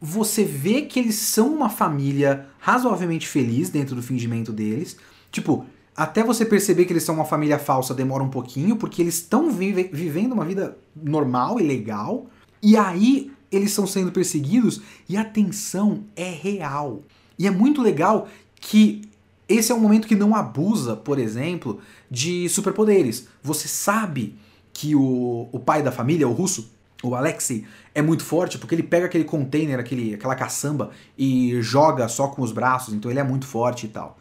[0.00, 4.96] você vê que eles são uma família razoavelmente feliz dentro do fingimento deles.
[5.30, 9.16] Tipo, até você perceber que eles são uma família falsa demora um pouquinho, porque eles
[9.16, 12.26] estão vive vivendo uma vida normal e legal,
[12.62, 17.02] e aí eles estão sendo perseguidos e a tensão é real.
[17.38, 18.28] E é muito legal
[18.60, 19.02] que
[19.48, 23.26] esse é um momento que não abusa, por exemplo, de superpoderes.
[23.42, 24.36] Você sabe
[24.72, 26.70] que o, o pai da família, o russo,
[27.02, 32.06] o Alexei, é muito forte porque ele pega aquele container, aquele, aquela caçamba e joga
[32.08, 34.20] só com os braços, então ele é muito forte e tal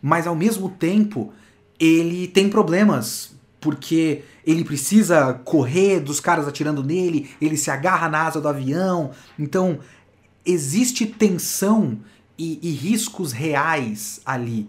[0.00, 1.32] mas ao mesmo tempo
[1.78, 8.26] ele tem problemas porque ele precisa correr dos caras atirando nele, ele se agarra na
[8.26, 9.78] asa do avião, então
[10.46, 11.98] existe tensão
[12.38, 14.68] e, e riscos reais ali,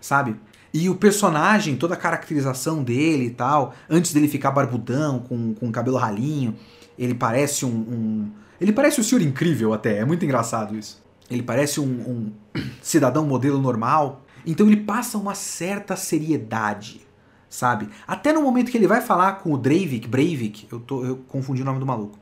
[0.00, 0.36] sabe?
[0.72, 5.70] E o personagem, toda a caracterização dele e tal, antes dele ficar barbudão, com, com
[5.70, 6.56] cabelo ralinho,
[6.98, 8.30] ele parece um, um.
[8.60, 11.00] ele parece o Senhor Incrível até, é muito engraçado isso.
[11.30, 14.23] ele parece um, um cidadão modelo normal.
[14.46, 17.00] Então ele passa uma certa seriedade,
[17.48, 17.88] sabe?
[18.06, 21.62] Até no momento que ele vai falar com o Breivik, Breivik, eu, tô, eu confundi
[21.62, 22.18] o nome do maluco.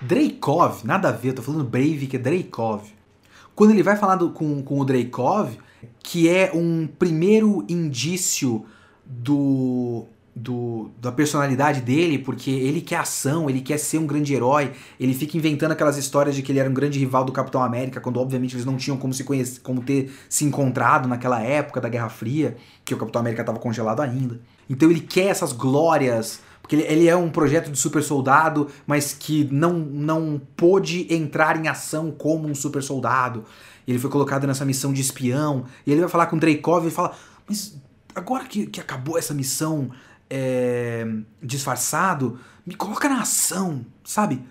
[0.00, 2.82] Dreykov, nada a ver, eu tô falando Breivik, é Dreykov.
[3.54, 5.56] Quando ele vai falar do, com, com o Dreykov,
[6.02, 8.64] que é um primeiro indício
[9.04, 14.72] do, do, da personalidade dele, porque ele quer ação, ele quer ser um grande herói,
[14.98, 18.00] ele fica inventando aquelas histórias de que ele era um grande rival do Capitão América,
[18.00, 21.88] quando obviamente eles não tinham como se conhecer, como ter se encontrado naquela época da
[21.88, 24.40] Guerra Fria, que o Capitão América estava congelado ainda.
[24.68, 29.12] Então ele quer essas glórias, porque ele, ele, é um projeto de super soldado, mas
[29.12, 33.44] que não, não pôde entrar em ação como um super soldado.
[33.86, 37.12] Ele foi colocado nessa missão de espião, e ele vai falar com Dreykov e fala:
[37.46, 37.78] Mas
[38.14, 39.90] agora que, que acabou essa missão,
[40.28, 41.06] é,
[41.42, 44.42] disfarçado, me coloca na ação, sabe?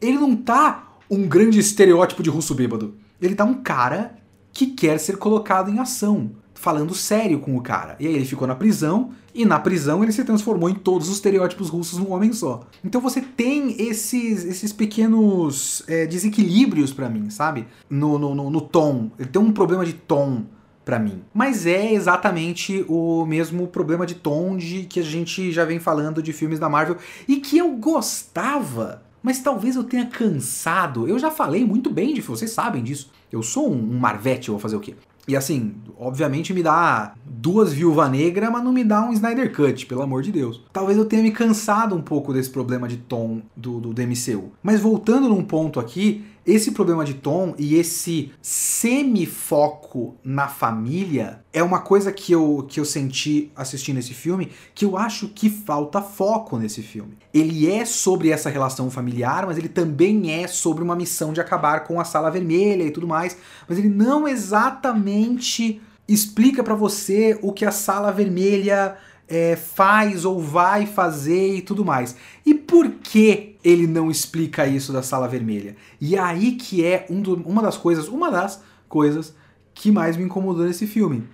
[0.00, 2.94] Ele não tá um grande estereótipo de russo bêbado.
[3.20, 4.16] Ele tá um cara
[4.52, 7.96] que quer ser colocado em ação, falando sério com o cara.
[7.98, 11.14] E aí ele ficou na prisão, e na prisão ele se transformou em todos os
[11.14, 12.66] estereótipos russos num homem só.
[12.84, 17.66] Então você tem esses, esses pequenos é, desequilíbrios para mim, sabe?
[17.88, 19.10] No, no, no, no tom.
[19.18, 20.44] Ele tem um problema de tom
[20.84, 21.22] para mim.
[21.32, 26.22] Mas é exatamente o mesmo problema de tom de que a gente já vem falando
[26.22, 26.96] de filmes da Marvel
[27.28, 31.06] e que eu gostava, mas talvez eu tenha cansado.
[31.06, 33.10] Eu já falei muito bem de vocês sabem disso.
[33.30, 34.94] Eu sou um, Marvete, vou fazer o quê?
[35.26, 39.86] E assim, obviamente me dá duas Viúva Negra, mas não me dá um Snyder Cut,
[39.86, 40.60] pelo amor de Deus.
[40.72, 44.50] Talvez eu tenha me cansado um pouco desse problema de tom do, do DMCU.
[44.60, 51.62] Mas voltando num ponto aqui, esse problema de tom e esse semi-foco na família é
[51.62, 56.02] uma coisa que eu, que eu senti assistindo esse filme que eu acho que falta
[56.02, 57.16] foco nesse filme.
[57.32, 61.84] Ele é sobre essa relação familiar, mas ele também é sobre uma missão de acabar
[61.84, 63.36] com a sala vermelha e tudo mais,
[63.68, 68.96] mas ele não exatamente explica para você o que a sala vermelha
[69.28, 72.16] é, faz ou vai fazer e tudo mais.
[72.44, 75.76] E por que ele não explica isso da sala vermelha?
[76.00, 79.34] E aí que é um do, uma das coisas, uma das coisas
[79.74, 81.24] que mais me incomodou nesse filme.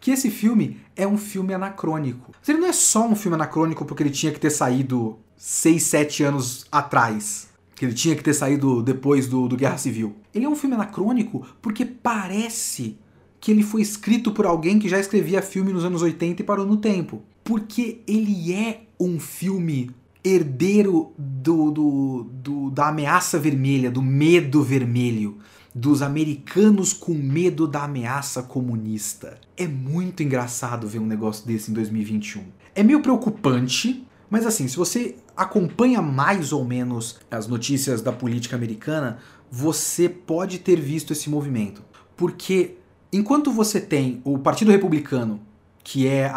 [0.00, 2.32] Que esse filme é um filme anacrônico.
[2.38, 5.82] Mas ele não é só um filme anacrônico porque ele tinha que ter saído 6,
[5.82, 7.48] 7 anos atrás.
[7.74, 10.16] Que ele tinha que ter saído depois do, do Guerra Civil.
[10.34, 12.98] Ele é um filme anacrônico porque parece
[13.40, 16.66] que ele foi escrito por alguém que já escrevia filme nos anos 80 e parou
[16.66, 17.22] no tempo.
[17.44, 19.90] Porque ele é um filme
[20.24, 25.38] herdeiro do, do, do, da ameaça vermelha, do medo vermelho,
[25.74, 29.38] dos americanos com medo da ameaça comunista.
[29.56, 32.44] É muito engraçado ver um negócio desse em 2021.
[32.74, 38.56] É meio preocupante, mas assim, se você acompanha mais ou menos as notícias da política
[38.56, 39.18] americana,
[39.50, 41.82] você pode ter visto esse movimento.
[42.16, 42.76] Porque
[43.12, 45.40] enquanto você tem o Partido Republicano,
[45.82, 46.32] que é a,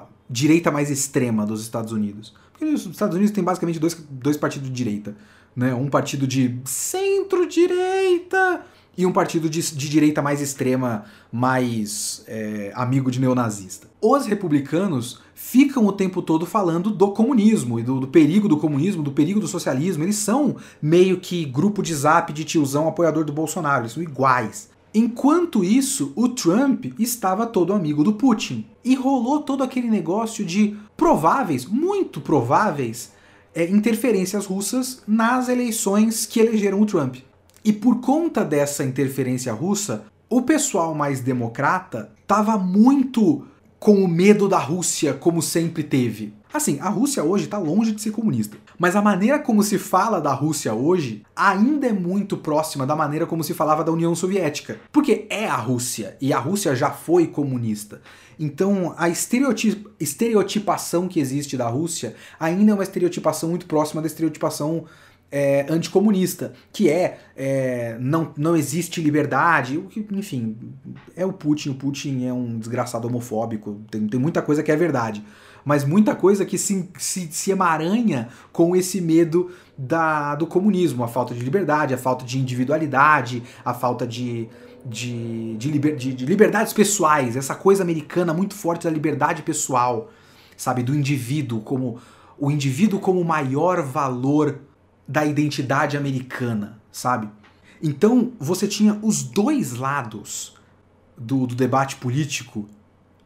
[0.00, 4.36] a direita mais extrema dos Estados Unidos, porque nos Estados Unidos tem basicamente dois, dois
[4.36, 5.16] partidos de direita,
[5.56, 5.74] né?
[5.74, 8.62] Um partido de centro-direita
[8.98, 13.88] e um partido de, de, direita mais extrema, mais é, amigo de neonazista.
[13.98, 19.02] Os republicanos ficam o tempo todo falando do comunismo e do, do, perigo do comunismo,
[19.02, 20.04] do perigo do socialismo.
[20.04, 24.68] Eles são meio que grupo de zap de tiozão apoiador do Bolsonaro, eles são iguais.
[24.92, 28.66] Enquanto isso, o Trump estava todo amigo do Putin.
[28.84, 33.10] E rolou todo aquele negócio de prováveis, muito prováveis,
[33.54, 37.16] é, interferências russas nas eleições que elegeram o Trump.
[37.64, 43.46] E por conta dessa interferência russa, o pessoal mais democrata estava muito
[43.80, 46.34] com o medo da Rússia, como sempre teve.
[46.52, 48.58] Assim, a Rússia hoje está longe de ser comunista.
[48.78, 53.24] Mas a maneira como se fala da Rússia hoje ainda é muito próxima da maneira
[53.24, 54.78] como se falava da União Soviética.
[54.92, 58.02] Porque é a Rússia, e a Rússia já foi comunista.
[58.38, 64.06] Então, a estereotip estereotipação que existe da Rússia ainda é uma estereotipação muito próxima da
[64.06, 64.84] estereotipação
[65.30, 70.56] é, anticomunista, que é, é, não, não existe liberdade, enfim,
[71.16, 74.76] é o Putin, o Putin é um desgraçado homofóbico, tem, tem muita coisa que é
[74.76, 75.24] verdade,
[75.64, 81.08] mas muita coisa que se, se, se emaranha com esse medo da, do comunismo, a
[81.08, 84.48] falta de liberdade, a falta de individualidade, a falta de,
[84.84, 90.10] de, de, liber, de, de liberdades pessoais, essa coisa americana muito forte da liberdade pessoal,
[90.56, 92.00] sabe, do indivíduo como
[92.36, 94.60] o indivíduo como maior valor
[95.10, 97.28] da identidade americana, sabe?
[97.82, 100.54] Então você tinha os dois lados
[101.18, 102.68] do, do debate político,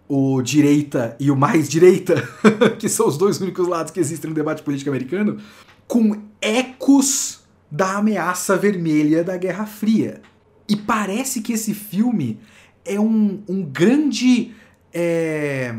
[0.08, 2.14] o direita e o mais direita,
[2.80, 5.38] que são os dois únicos lados que existem no debate político americano,
[5.86, 10.22] com ecos da ameaça vermelha da Guerra Fria.
[10.66, 12.40] E parece que esse filme
[12.82, 14.54] é um, um grande
[14.90, 15.74] é,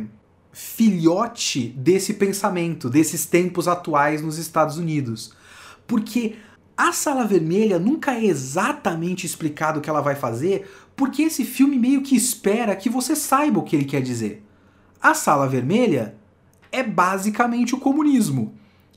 [0.54, 5.34] filhote desse pensamento, desses tempos atuais nos Estados Unidos.
[5.88, 6.36] Porque
[6.78, 11.78] a Sala Vermelha nunca é exatamente explicado o que ela vai fazer, porque esse filme
[11.78, 14.44] meio que espera que você saiba o que ele quer dizer.
[15.02, 16.16] A Sala Vermelha
[16.72, 18.54] é basicamente o comunismo.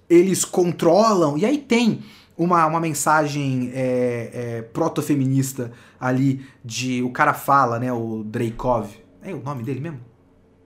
[0.09, 2.03] Eles controlam, e aí tem
[2.37, 7.03] uma, uma mensagem é, é, proto-feminista ali de.
[7.03, 7.93] O cara fala, né?
[7.93, 8.89] O Dreykov.
[9.23, 10.01] É o nome dele mesmo?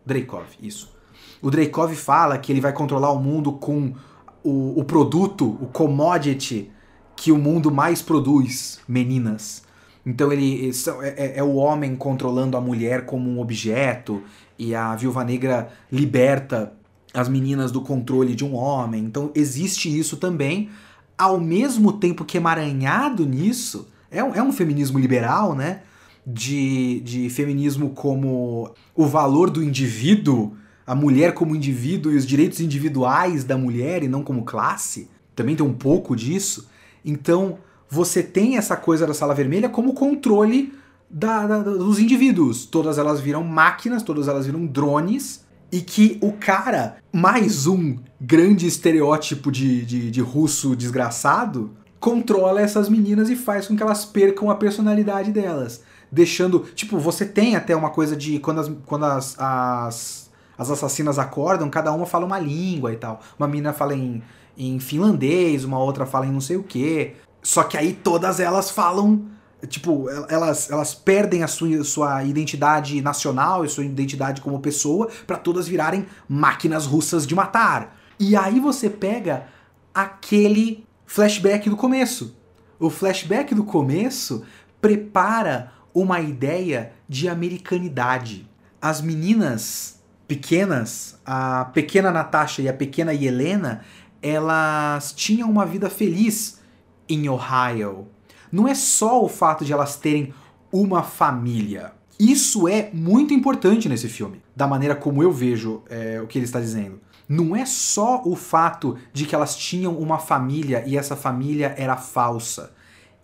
[0.04, 0.94] Dreykov, isso.
[1.40, 3.94] O Dreykov fala que ele vai controlar o mundo com
[4.42, 6.70] o, o produto, o commodity
[7.16, 9.62] que o mundo mais produz, meninas.
[10.04, 10.70] Então ele
[11.02, 14.22] é, é, é, o homem controlando a mulher como um objeto
[14.58, 16.72] e a viúva negra liberta
[17.14, 19.04] as meninas do controle de um homem.
[19.04, 20.70] Então existe isso também
[21.16, 25.82] ao mesmo tempo que emaranhado nisso, é um, é um feminismo liberal, né?
[26.26, 32.60] De, de feminismo como o valor do indivíduo, a mulher como indivíduo e os direitos
[32.60, 35.08] individuais da mulher e não como classe.
[35.34, 36.68] Também tem um pouco disso.
[37.04, 37.58] Então,
[37.88, 40.72] você tem essa coisa da sala vermelha como controle
[41.08, 42.64] da, da, dos indivíduos.
[42.64, 48.66] Todas elas viram máquinas, todas elas viram drones e que o cara, mais um grande
[48.66, 54.50] estereótipo de, de, de, russo desgraçado, controla essas meninas e faz com que elas percam
[54.50, 55.82] a personalidade delas.
[56.10, 56.66] Deixando.
[56.74, 58.38] Tipo, você tem até uma coisa de.
[58.38, 60.21] Quando as, quando as, as,
[60.62, 63.20] as assassinas acordam, cada uma fala uma língua e tal.
[63.38, 64.22] Uma menina fala em,
[64.56, 67.16] em finlandês, uma outra fala em não sei o quê.
[67.42, 69.26] Só que aí todas elas falam
[69.66, 75.36] tipo, elas, elas perdem a sua, sua identidade nacional e sua identidade como pessoa para
[75.36, 77.96] todas virarem máquinas russas de matar.
[78.18, 79.46] E aí você pega
[79.94, 82.36] aquele flashback do começo.
[82.78, 84.42] O flashback do começo
[84.80, 88.48] prepara uma ideia de americanidade.
[88.80, 90.01] As meninas
[90.34, 93.82] pequenas, a pequena Natasha e a pequena Helena,
[94.22, 96.60] elas tinham uma vida feliz
[97.08, 98.08] em Ohio
[98.52, 100.34] não é só o fato de elas terem
[100.70, 101.94] uma família.
[102.20, 106.44] Isso é muito importante nesse filme, da maneira como eu vejo é, o que ele
[106.44, 107.00] está dizendo.
[107.26, 111.96] Não é só o fato de que elas tinham uma família e essa família era
[111.96, 112.74] falsa.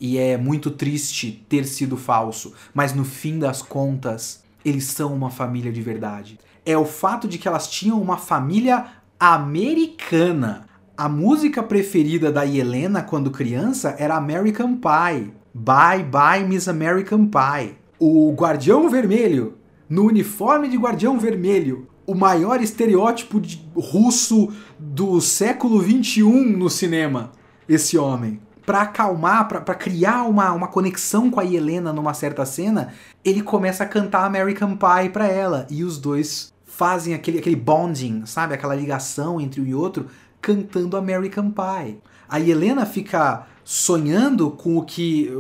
[0.01, 5.29] E é muito triste ter sido falso, mas no fim das contas, eles são uma
[5.29, 6.39] família de verdade.
[6.65, 8.87] É o fato de que elas tinham uma família
[9.19, 10.67] americana.
[10.97, 15.33] A música preferida da Helena quando criança era American Pie.
[15.55, 17.77] Bye Bye Miss American Pie.
[17.99, 19.55] O Guardião Vermelho,
[19.89, 23.41] no uniforme de Guardião Vermelho, o maior estereótipo
[23.77, 27.33] russo do século 21 no cinema.
[27.69, 28.41] Esse homem.
[28.69, 32.93] Para acalmar, para criar uma, uma conexão com a Helena numa certa cena,
[33.25, 35.67] ele começa a cantar American Pie para ela.
[35.71, 38.53] E os dois fazem aquele, aquele bonding, sabe?
[38.53, 40.09] Aquela ligação entre um e outro
[40.39, 41.99] cantando American Pie.
[42.29, 45.33] A Helena fica sonhando com o que,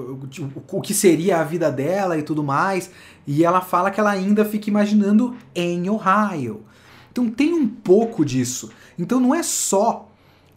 [0.72, 2.90] o que seria a vida dela e tudo mais,
[3.26, 6.62] e ela fala que ela ainda fica imaginando em Ohio.
[7.12, 8.70] Então tem um pouco disso.
[8.98, 10.08] Então não é só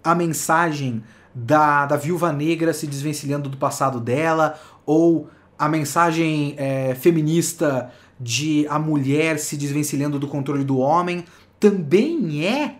[0.02, 1.04] a mensagem
[1.34, 8.68] da, da viúva negra se desvencilhando do passado dela, ou a mensagem é, feminista de
[8.70, 11.26] a mulher se desvencilhando do controle do homem,
[11.60, 12.76] também é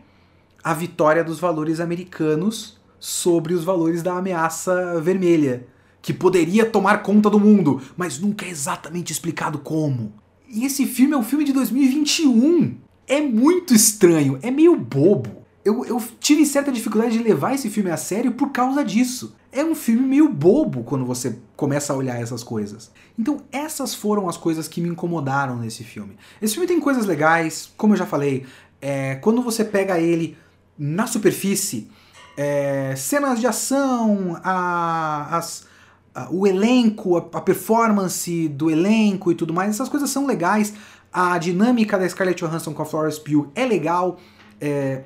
[0.64, 5.66] a vitória dos valores americanos sobre os valores da ameaça vermelha,
[6.02, 10.14] que poderia tomar conta do mundo, mas nunca é exatamente explicado como.
[10.48, 12.78] E esse filme é um filme de 2021.
[13.08, 15.41] É muito estranho, é meio bobo.
[15.64, 19.36] Eu, eu tive certa dificuldade de levar esse filme a sério por causa disso.
[19.52, 22.92] É um filme meio bobo quando você começa a olhar essas coisas.
[23.18, 26.18] Então, essas foram as coisas que me incomodaram nesse filme.
[26.42, 28.46] Esse filme tem coisas legais, como eu já falei,
[28.82, 30.36] é, quando você pega ele
[30.78, 31.88] na superfície,
[32.36, 35.68] é, cenas de ação, a, as,
[36.16, 40.74] a, o elenco, a, a, performance do elenco e tudo mais, essas coisas são legais.
[41.14, 44.18] A dinâmica da Scarlett Johansson com a Florence Pugh é legal.
[44.60, 45.04] É,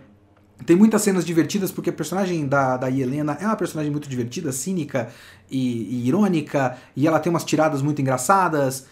[0.65, 4.51] tem muitas cenas divertidas, porque a personagem da, da Helena é uma personagem muito divertida,
[4.51, 5.09] cínica
[5.49, 8.85] e, e irônica, e ela tem umas tiradas muito engraçadas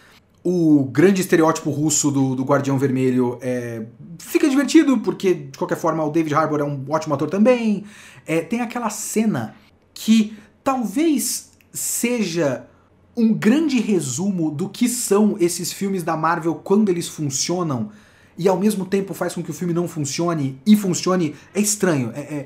[0.43, 3.86] o grande estereótipo russo do, do Guardião Vermelho é,
[4.20, 7.86] fica divertido, porque de qualquer forma o David Harbour é um ótimo ator também.
[8.28, 9.55] É, tem aquela cena
[9.93, 12.68] que talvez seja
[13.16, 17.89] um grande resumo do que são esses filmes da Marvel quando eles funcionam
[18.38, 21.36] e ao mesmo tempo faz com que o filme não funcione e funcione.
[21.53, 22.11] É estranho.
[22.15, 22.45] É, é,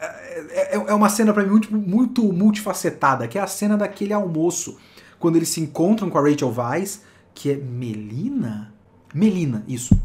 [0.00, 4.12] é, é, é uma cena para mim muito, muito multifacetada, que é a cena daquele
[4.12, 4.76] almoço
[5.18, 7.02] quando eles se encontram com a Rachel Weisz,
[7.34, 8.72] que é Melina?
[9.12, 9.98] Melina, isso.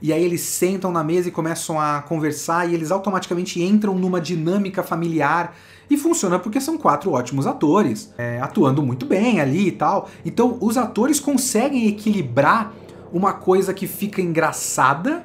[0.00, 4.20] E aí eles sentam na mesa e começam a conversar e eles automaticamente entram numa
[4.20, 5.56] dinâmica familiar.
[5.88, 10.08] E funciona porque são quatro ótimos atores, é, atuando muito bem ali e tal.
[10.24, 12.72] Então os atores conseguem equilibrar
[13.14, 15.24] uma coisa que fica engraçada,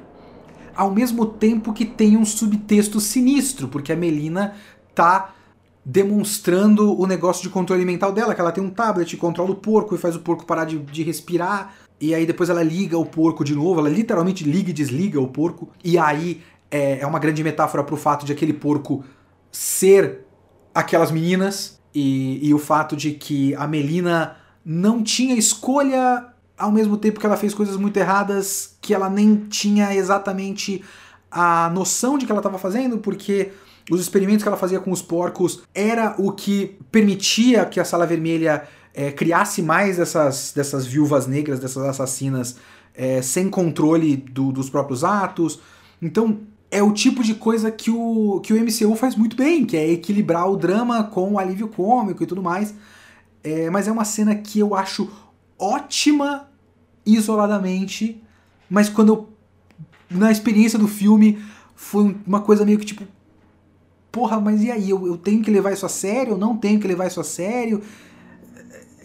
[0.76, 4.54] ao mesmo tempo que tem um subtexto sinistro, porque a Melina
[4.94, 5.34] tá
[5.84, 9.96] demonstrando o negócio de controle mental dela, que ela tem um tablet, controla o porco
[9.96, 13.42] e faz o porco parar de, de respirar, e aí depois ela liga o porco
[13.42, 17.42] de novo, ela literalmente liga e desliga o porco, e aí é, é uma grande
[17.42, 19.04] metáfora pro fato de aquele porco
[19.50, 20.20] ser
[20.72, 26.29] aquelas meninas, e, e o fato de que a Melina não tinha escolha
[26.60, 30.84] ao mesmo tempo que ela fez coisas muito erradas que ela nem tinha exatamente
[31.30, 33.50] a noção de que ela estava fazendo, porque
[33.90, 38.06] os experimentos que ela fazia com os porcos era o que permitia que a Sala
[38.06, 42.56] Vermelha é, criasse mais dessas, dessas viúvas negras, dessas assassinas,
[42.94, 45.60] é, sem controle do, dos próprios atos.
[46.02, 46.40] Então,
[46.70, 49.90] é o tipo de coisa que o, que o MCU faz muito bem, que é
[49.90, 52.74] equilibrar o drama com o alívio cômico e tudo mais.
[53.42, 55.10] É, mas é uma cena que eu acho
[55.58, 56.49] ótima
[57.04, 58.22] isoladamente,
[58.68, 59.30] mas quando eu.
[60.10, 61.38] Na experiência do filme,
[61.76, 63.04] foi uma coisa meio que tipo.
[64.10, 64.90] Porra, mas e aí?
[64.90, 66.32] Eu, eu tenho que levar isso a sério?
[66.32, 67.80] Eu não tenho que levar isso a sério?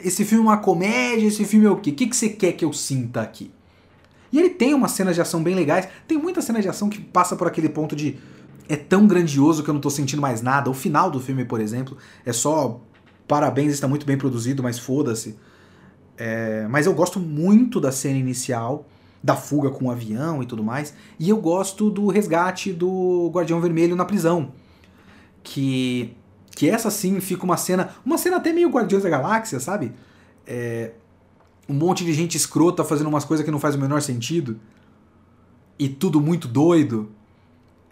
[0.04, 1.28] Esse filme é uma comédia?
[1.28, 1.92] Esse filme é o quê?
[1.92, 3.52] O que, que você quer que eu sinta aqui?
[4.32, 5.88] E ele tem umas cenas de ação bem legais.
[6.08, 8.18] Tem muita cena de ação que passa por aquele ponto de.
[8.68, 10.70] É tão grandioso que eu não tô sentindo mais nada.
[10.70, 12.82] O final do filme, por exemplo, é só.
[13.28, 15.38] Parabéns, está muito bem produzido, mas foda-se.
[16.18, 18.86] É, mas eu gosto muito da cena inicial,
[19.22, 20.94] da fuga com o avião e tudo mais.
[21.20, 24.52] E eu gosto do resgate do Guardião Vermelho na prisão.
[25.44, 26.16] Que.
[26.52, 27.90] Que essa sim fica uma cena.
[28.06, 29.92] Uma cena até meio Guardiões da Galáxia, sabe?
[30.48, 30.92] É,
[31.68, 34.58] um monte de gente escrota fazendo umas coisas que não faz o menor sentido.
[35.78, 37.12] E tudo muito doido.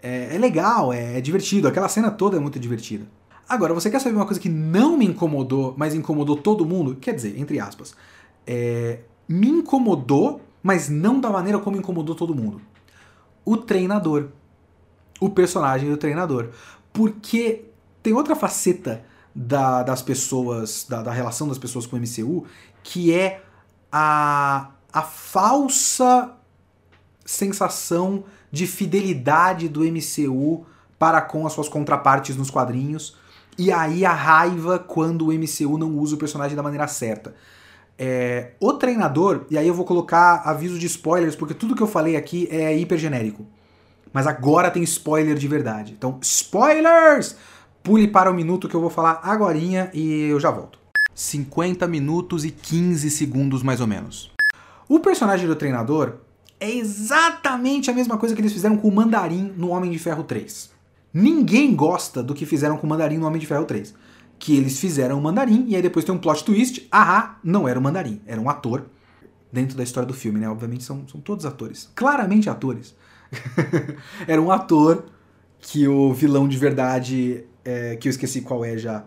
[0.02, 1.68] É, é legal, é, é divertido.
[1.68, 3.06] Aquela cena toda é muito divertida.
[3.46, 6.96] Agora, você quer saber uma coisa que não me incomodou, mas incomodou todo mundo?
[6.98, 7.94] Quer dizer, entre aspas
[8.46, 12.60] é, me incomodou, mas não da maneira como incomodou todo mundo.
[13.44, 14.28] O treinador.
[15.20, 16.50] O personagem do treinador.
[16.92, 17.64] Porque
[18.02, 22.46] tem outra faceta da, das pessoas, da, da, relação das pessoas com o MCU,
[22.82, 23.42] que é
[23.90, 26.32] a, a falsa
[27.24, 30.66] sensação de fidelidade do MCU
[30.98, 33.16] para com as suas contrapartes nos quadrinhos.
[33.58, 37.34] E aí a raiva quando o MCU não usa o personagem da maneira certa.
[37.98, 41.86] É, o treinador, e aí eu vou colocar aviso de spoilers, porque tudo que eu
[41.86, 43.46] falei aqui é hiper genérico.
[44.12, 45.94] Mas agora tem spoiler de verdade.
[45.96, 47.36] Então, spoilers!
[47.82, 50.78] Pule para o minuto que eu vou falar agora e eu já volto.
[51.14, 54.32] 50 minutos e 15 segundos mais ou menos.
[54.88, 56.14] O personagem do treinador
[56.58, 60.24] é exatamente a mesma coisa que eles fizeram com o Mandarim no Homem de Ferro
[60.24, 60.70] 3.
[61.12, 63.94] Ninguém gosta do que fizeram com o Mandarim no Homem de Ferro 3
[64.38, 67.78] que eles fizeram o mandarim, e aí depois tem um plot twist, ahá, não era
[67.78, 68.86] o mandarim, era um ator
[69.52, 70.48] dentro da história do filme, né?
[70.48, 72.94] Obviamente são, são todos atores, claramente atores.
[74.26, 75.06] era um ator
[75.60, 79.04] que o vilão de verdade, é, que eu esqueci qual é já,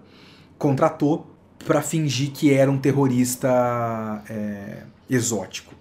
[0.58, 5.76] contratou para fingir que era um terrorista é, exótico.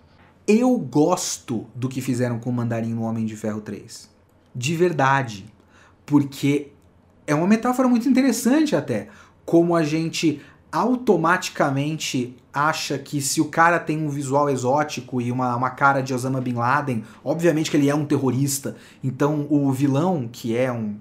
[0.47, 4.09] Eu gosto do que fizeram com o Mandarim no Homem de Ferro 3.
[4.55, 5.47] De verdade.
[6.05, 6.73] Porque
[7.27, 9.09] é uma metáfora muito interessante até
[9.47, 15.55] como a gente automaticamente acha que se o cara tem um visual exótico e uma,
[15.57, 18.77] uma cara de Osama Bin Laden, obviamente que ele é um terrorista.
[19.03, 20.97] Então o vilão, que é um,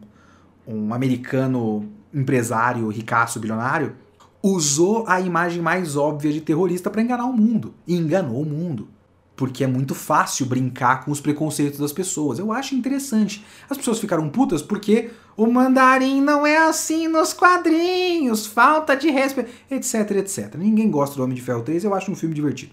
[0.66, 3.96] um americano empresário, ricaço, bilionário,
[4.42, 7.74] usou a imagem mais óbvia de terrorista para enganar o mundo.
[7.88, 8.88] E enganou o mundo
[9.36, 12.40] porque é muito fácil brincar com os preconceitos das pessoas.
[12.40, 13.46] Eu acho interessante.
[13.70, 19.52] As pessoas ficaram putas porque o mandarim não é assim nos quadrinhos, falta de respeito,
[19.70, 20.56] etc, etc.
[20.56, 22.72] Ninguém gosta do Homem de Ferro 3, eu acho um filme divertido.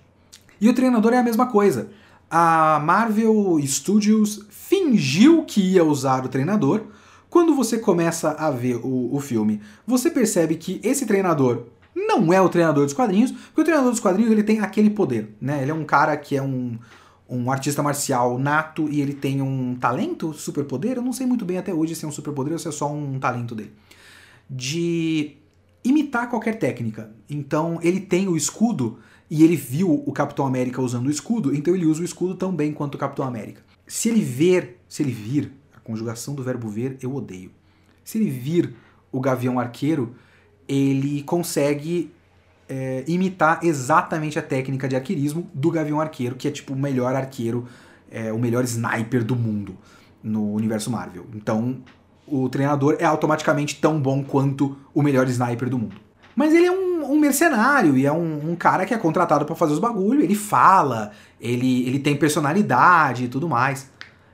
[0.61, 1.91] E o treinador é a mesma coisa.
[2.31, 6.83] A Marvel Studios fingiu que ia usar o treinador.
[7.29, 12.41] Quando você começa a ver o, o filme, você percebe que esse treinador não é
[12.41, 15.63] o treinador dos quadrinhos, porque o treinador dos quadrinhos ele tem aquele poder, né?
[15.63, 16.79] Ele é um cara que é um,
[17.33, 21.57] um artista marcial nato e ele tem um talento, superpoder, eu não sei muito bem
[21.57, 23.73] até hoje se é um superpoder ou se é só um talento dele,
[24.49, 25.37] de
[25.83, 27.11] imitar qualquer técnica.
[27.31, 28.99] Então ele tem o escudo
[29.31, 32.55] e ele viu o Capitão América usando o escudo, então ele usa o escudo tão
[32.55, 33.63] bem quanto o Capitão América.
[33.87, 37.51] Se ele ver, se ele vir, a conjugação do verbo ver eu odeio.
[38.05, 38.75] Se ele vir
[39.11, 40.15] o Gavião Arqueiro,
[40.69, 42.11] ele consegue
[42.73, 47.15] é, imitar exatamente a técnica de arqueirismo do Gavião Arqueiro, que é tipo o melhor
[47.15, 47.67] arqueiro,
[48.11, 49.77] é, o melhor sniper do mundo
[50.23, 51.27] no universo Marvel.
[51.35, 51.77] Então,
[52.27, 55.97] o treinador é automaticamente tão bom quanto o melhor sniper do mundo.
[56.35, 59.55] Mas ele é um, um mercenário e é um, um cara que é contratado para
[59.55, 60.23] fazer os bagulho.
[60.23, 63.91] Ele fala, ele, ele tem personalidade e tudo mais.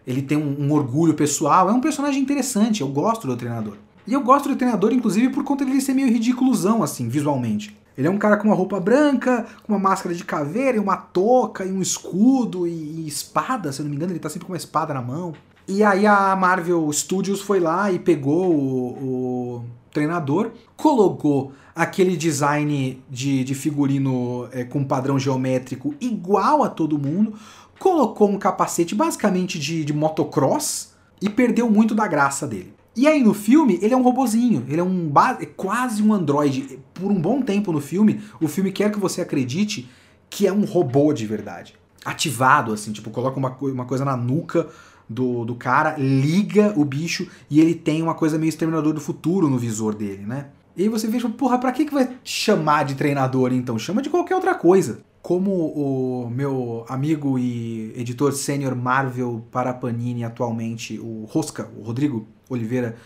[0.06, 1.68] Ele tem um, um orgulho pessoal.
[1.68, 2.82] É um personagem interessante.
[2.82, 3.78] Eu gosto do treinador.
[4.06, 7.76] E eu gosto do treinador, inclusive, por conta dele ser meio ridiculosão, assim, visualmente.
[7.98, 10.96] Ele é um cara com uma roupa branca, com uma máscara de caveira e uma
[10.96, 14.46] touca e um escudo e, e espada, se eu não me engano, ele tá sempre
[14.46, 15.34] com uma espada na mão.
[15.66, 23.02] E aí a Marvel Studios foi lá e pegou o, o treinador, colocou aquele design
[23.10, 27.34] de, de figurino é, com padrão geométrico igual a todo mundo,
[27.80, 32.77] colocou um capacete basicamente de, de motocross e perdeu muito da graça dele.
[32.98, 36.80] E aí no filme ele é um robozinho, ele é um é quase um androide.
[36.92, 39.88] Por um bom tempo no filme, o filme quer que você acredite
[40.28, 41.76] que é um robô de verdade.
[42.04, 44.66] Ativado, assim, tipo, coloca uma, uma coisa na nuca
[45.08, 49.48] do, do cara, liga o bicho e ele tem uma coisa meio exterminador do futuro
[49.48, 50.46] no visor dele, né?
[50.76, 53.78] E aí você vê, tipo, porra, pra que, que vai chamar de treinador então?
[53.78, 55.02] Chama de qualquer outra coisa.
[55.20, 62.26] Como o meu amigo e editor sênior Marvel para Panini atualmente, o Rosca, o Rodrigo
[62.48, 62.96] Oliveira,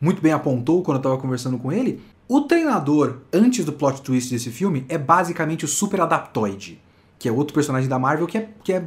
[0.00, 4.30] muito bem apontou quando eu tava conversando com ele, o treinador, antes do plot twist
[4.30, 6.80] desse filme, é basicamente o Super Adaptoid,
[7.18, 8.84] que é outro personagem da Marvel que é, que é,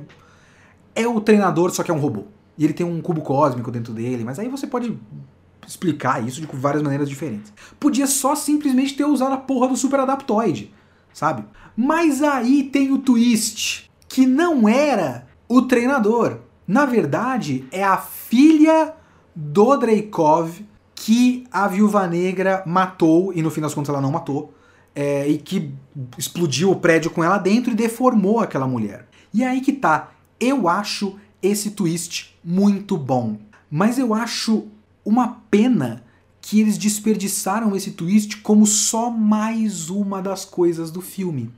[0.95, 2.25] é o treinador, só que é um robô
[2.59, 4.99] e ele tem um cubo cósmico dentro dele, mas aí você pode
[5.65, 7.53] explicar isso de várias maneiras diferentes.
[7.79, 10.73] Podia só simplesmente ter usado a porra do Super Adaptoid,
[11.13, 11.43] sabe?
[11.75, 16.39] Mas aí tem o twist, que não era o treinador.
[16.67, 18.93] Na verdade, é a filha
[19.35, 24.53] do Dreykov que a Viúva Negra matou, e no fim das contas ela não matou,
[24.93, 25.73] é, e que
[26.17, 29.07] explodiu o prédio com ela dentro e deformou aquela mulher.
[29.33, 30.11] E aí que tá.
[30.39, 33.37] Eu acho esse twist muito bom.
[33.71, 34.67] Mas eu acho
[35.05, 36.03] uma pena
[36.41, 41.51] que eles desperdiçaram esse twist como só mais uma das coisas do filme.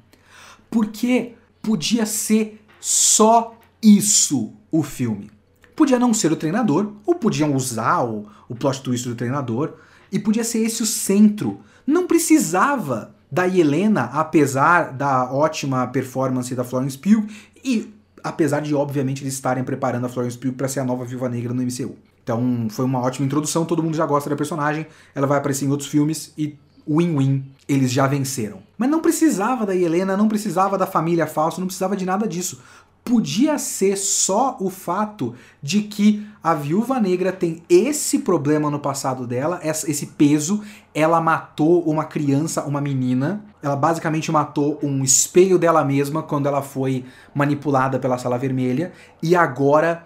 [0.70, 5.30] Porque podia ser só isso o filme.
[5.76, 9.74] Podia não ser o treinador, ou podiam usar o, o plot twist do treinador,
[10.12, 11.62] e podia ser esse o centro.
[11.86, 17.26] Não precisava da Helena, apesar da ótima performance da Florence Pugh,
[17.64, 21.30] e apesar de, obviamente, eles estarem preparando a Florence Pugh para ser a nova Viúva
[21.30, 21.96] Negra no MCU.
[22.24, 25.70] Então, foi uma ótima introdução, todo mundo já gosta da personagem, ela vai aparecer em
[25.70, 26.58] outros filmes e
[26.88, 28.60] win-win, eles já venceram.
[28.78, 32.60] Mas não precisava da Helena, não precisava da família falsa, não precisava de nada disso
[33.04, 39.26] podia ser só o fato de que a viúva negra tem esse problema no passado
[39.28, 40.64] dela, esse peso.
[40.94, 43.44] Ela matou uma criança, uma menina.
[43.62, 48.92] Ela basicamente matou um espelho dela mesma quando ela foi manipulada pela sala vermelha.
[49.22, 50.04] E agora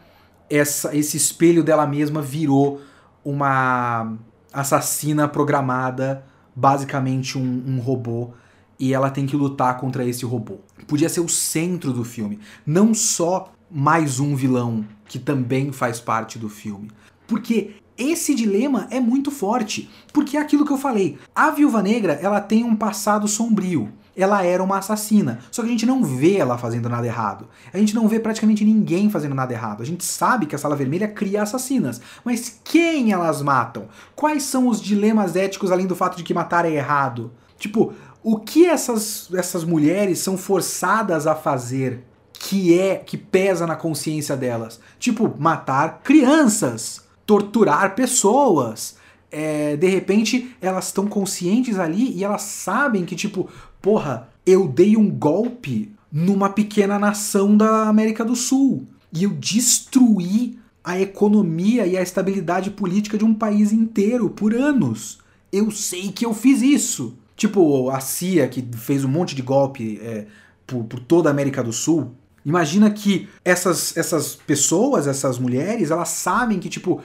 [0.49, 2.81] essa, esse espelho dela mesma virou
[3.23, 4.13] uma
[4.53, 6.23] assassina programada,
[6.55, 8.31] basicamente um, um robô
[8.79, 10.59] e ela tem que lutar contra esse robô.
[10.87, 16.37] Podia ser o centro do filme, não só mais um vilão que também faz parte
[16.37, 16.89] do filme.
[17.27, 21.17] Porque esse dilema é muito forte, porque é aquilo que eu falei.
[21.33, 23.91] A Viúva Negra, ela tem um passado sombrio.
[24.15, 27.47] Ela era uma assassina, só que a gente não vê ela fazendo nada errado.
[27.73, 29.81] A gente não vê praticamente ninguém fazendo nada errado.
[29.81, 33.87] A gente sabe que a Sala Vermelha cria assassinas, mas quem elas matam?
[34.15, 37.31] Quais são os dilemas éticos além do fato de que matar é errado?
[37.57, 37.93] Tipo,
[38.23, 42.03] o que essas, essas mulheres são forçadas a fazer
[42.33, 44.79] que é que pesa na consciência delas?
[44.99, 48.97] Tipo, matar crianças, torturar pessoas.
[49.31, 53.49] É, de repente, elas estão conscientes ali e elas sabem que, tipo,
[53.85, 60.57] porra, eu dei um golpe numa pequena nação da América do Sul e eu destruí
[60.83, 65.19] a economia e a estabilidade política de um país inteiro por anos.
[65.51, 67.15] Eu sei que eu fiz isso.
[67.35, 70.25] Tipo a CIA, que fez um monte de golpe é,
[70.65, 72.11] por, por toda a América do Sul.
[72.43, 77.03] Imagina que essas, essas pessoas, essas mulheres, elas sabem que, tipo,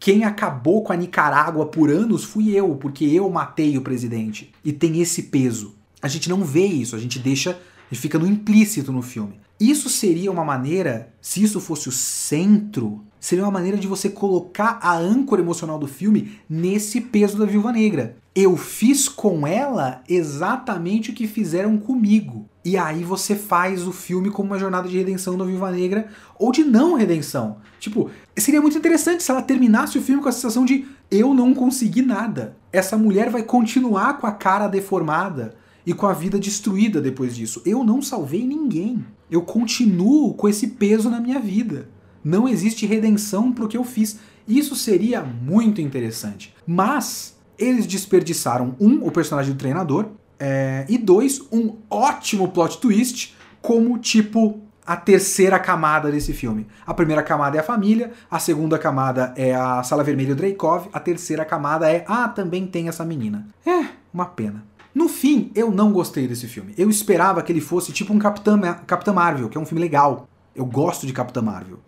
[0.00, 4.50] quem acabou com a Nicarágua por anos fui eu, porque eu matei o presidente.
[4.64, 5.81] E tem esse peso.
[6.02, 7.58] A gente não vê isso, a gente deixa,
[7.90, 9.40] gente fica no implícito no filme.
[9.60, 14.78] Isso seria uma maneira, se isso fosse o centro, seria uma maneira de você colocar
[14.82, 21.10] a âncora emocional do filme nesse peso da Viúva Negra eu fiz com ela exatamente
[21.10, 22.48] o que fizeram comigo.
[22.64, 26.50] E aí você faz o filme como uma jornada de redenção da Viúva Negra ou
[26.50, 27.58] de não redenção.
[27.78, 31.52] Tipo, seria muito interessante se ela terminasse o filme com a sensação de eu não
[31.52, 32.56] consegui nada.
[32.72, 35.54] Essa mulher vai continuar com a cara deformada
[35.86, 37.62] e com a vida destruída depois disso.
[37.64, 39.04] Eu não salvei ninguém.
[39.30, 41.88] Eu continuo com esse peso na minha vida.
[42.24, 44.18] Não existe redenção pro que eu fiz.
[44.46, 46.54] Isso seria muito interessante.
[46.66, 50.08] Mas eles desperdiçaram um, o personagem do treinador,
[50.38, 56.66] é, e dois, um ótimo plot twist, como tipo a terceira camada desse filme.
[56.84, 60.36] A primeira camada é a família, a segunda camada é a Sala Vermelha e o
[60.36, 63.46] Dreykov, a terceira camada é, ah, também tem essa menina.
[63.64, 64.64] É, uma pena.
[64.94, 66.74] No fim, eu não gostei desse filme.
[66.76, 70.28] Eu esperava que ele fosse tipo um Capitã, Capitã Marvel, que é um filme legal.
[70.54, 71.78] Eu gosto de Capitã Marvel.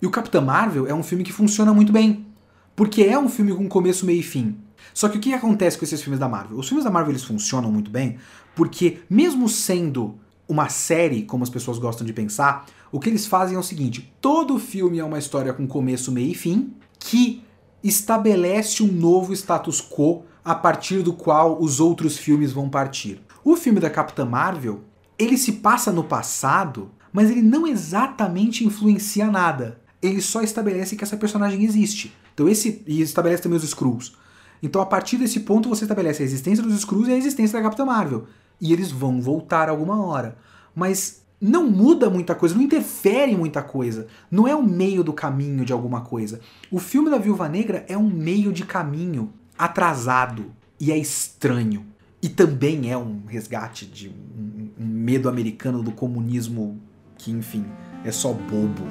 [0.00, 2.26] E o Capitã Marvel é um filme que funciona muito bem.
[2.76, 4.56] Porque é um filme com começo, meio e fim.
[4.92, 6.58] Só que o que acontece com esses filmes da Marvel?
[6.58, 8.18] Os filmes da Marvel eles funcionam muito bem
[8.54, 13.56] porque, mesmo sendo uma série, como as pessoas gostam de pensar, o que eles fazem
[13.56, 17.42] é o seguinte: todo filme é uma história com começo, meio e fim, que
[17.82, 23.22] estabelece um novo status quo a partir do qual os outros filmes vão partir.
[23.44, 24.80] O filme da Capitã Marvel,
[25.16, 29.80] ele se passa no passado, mas ele não exatamente influencia nada.
[30.02, 32.12] Ele só estabelece que essa personagem existe.
[32.34, 34.16] Então esse e estabelece também os Skrulls.
[34.60, 37.62] Então a partir desse ponto você estabelece a existência dos Skrulls e a existência da
[37.62, 38.26] Capitã Marvel
[38.60, 40.36] e eles vão voltar alguma hora.
[40.74, 44.08] Mas não muda muita coisa, não interfere em muita coisa.
[44.28, 46.40] Não é o meio do caminho de alguma coisa.
[46.72, 50.46] O filme da Viúva Negra é um meio de caminho atrasado
[50.80, 51.84] e é estranho.
[52.22, 56.80] E também é um resgate de um, um medo americano do comunismo
[57.16, 57.66] que, enfim,
[58.04, 58.84] é só bobo.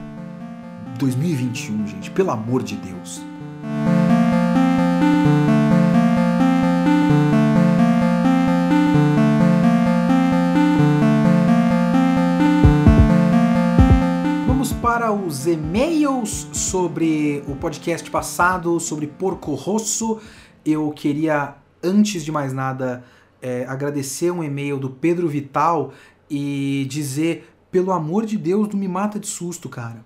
[0.97, 3.21] 2021, gente, pelo amor de Deus.
[14.81, 20.19] para os e-mails sobre o podcast passado, sobre Porco Rosso.
[20.71, 23.03] Eu queria, antes de mais nada,
[23.41, 25.93] é, agradecer um e-mail do Pedro Vital
[26.29, 30.03] e dizer: pelo amor de Deus, não me mata de susto, cara.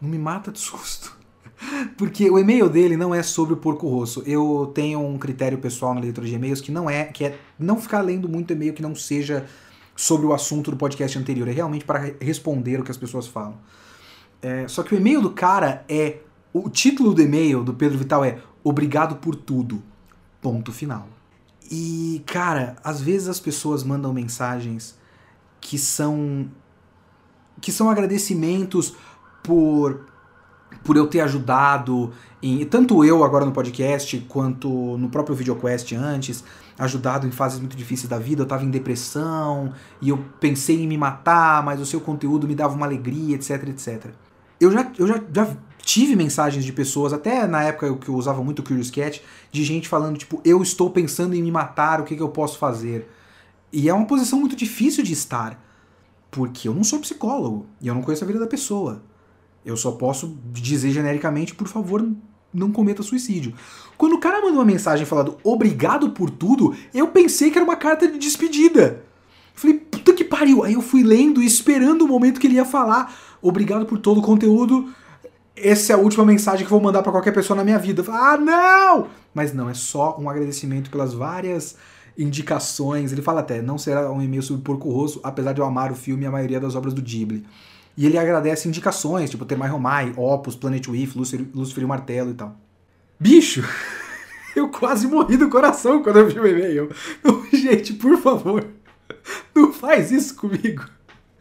[0.00, 1.16] Não me mata de susto.
[1.96, 4.22] Porque o e-mail dele não é sobre o porco rosso.
[4.26, 7.80] Eu tenho um critério pessoal na leitura de e-mails que não é, que é não
[7.80, 9.46] ficar lendo muito e-mail que não seja
[9.94, 11.48] sobre o assunto do podcast anterior.
[11.48, 13.56] É realmente para responder o que as pessoas falam.
[14.42, 16.18] É, só que o e-mail do cara é.
[16.52, 19.82] O título do e-mail do Pedro Vital é Obrigado por tudo.
[20.46, 21.08] Ponto final.
[21.68, 24.96] E, cara, às vezes as pessoas mandam mensagens
[25.60, 26.48] que são.
[27.60, 28.94] que são agradecimentos
[29.42, 30.06] por
[30.84, 36.44] por eu ter ajudado em tanto eu agora no podcast quanto no próprio VideoQuest antes,
[36.78, 40.86] ajudado em fases muito difíceis da vida, eu tava em depressão e eu pensei em
[40.86, 44.25] me matar, mas o seu conteúdo me dava uma alegria, etc, etc
[44.60, 48.42] eu já, eu já, já tive mensagens de pessoas, até na época que eu usava
[48.42, 52.04] muito o Curious Cat, de gente falando, tipo, eu estou pensando em me matar, o
[52.04, 53.08] que, que eu posso fazer?
[53.72, 55.62] E é uma posição muito difícil de estar,
[56.30, 59.02] porque eu não sou psicólogo e eu não conheço a vida da pessoa.
[59.64, 62.08] Eu só posso dizer genericamente, por favor,
[62.52, 63.54] não cometa suicídio.
[63.96, 67.76] Quando o cara mandou uma mensagem falando obrigado por tudo, eu pensei que era uma
[67.76, 69.04] carta de despedida.
[69.54, 70.64] falei, puta que pariu.
[70.64, 73.14] Aí eu fui lendo e esperando o momento que ele ia falar.
[73.40, 74.88] Obrigado por todo o conteúdo.
[75.56, 78.04] Essa é a última mensagem que vou mandar para qualquer pessoa na minha vida.
[78.08, 79.08] Ah, não!
[79.34, 81.76] Mas não, é só um agradecimento pelas várias
[82.16, 83.12] indicações.
[83.12, 85.94] Ele fala até, não será um e-mail sobre Porco Rosso, apesar de eu amar o
[85.94, 87.44] filme e a maioria das obras do Ghibli.
[87.96, 92.34] E ele agradece indicações, tipo Temai Romai, Opus, Planet Wiff, Lucifer e o Martelo e
[92.34, 92.56] tal.
[93.18, 93.64] Bicho!
[94.54, 96.90] Eu quase morri do coração quando eu vi o e-mail.
[97.52, 98.66] Gente, por favor,
[99.54, 100.82] não faz isso comigo.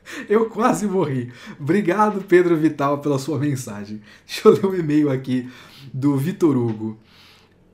[0.30, 1.32] Eu quase morri.
[1.60, 4.02] Obrigado, Pedro Vital, pela sua mensagem.
[4.26, 5.50] Deixa eu ler um e-mail aqui
[5.94, 6.98] do Vitor Hugo.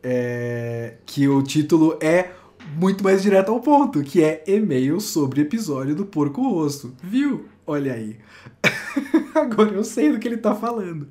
[0.04, 2.32] É, que o título é
[2.76, 6.96] muito mais direto ao ponto, que é e-mail sobre episódio do Porco Rosso.
[7.04, 7.46] Viu?
[7.66, 8.18] Olha aí.
[9.36, 11.08] Agora eu sei do que ele tá falando.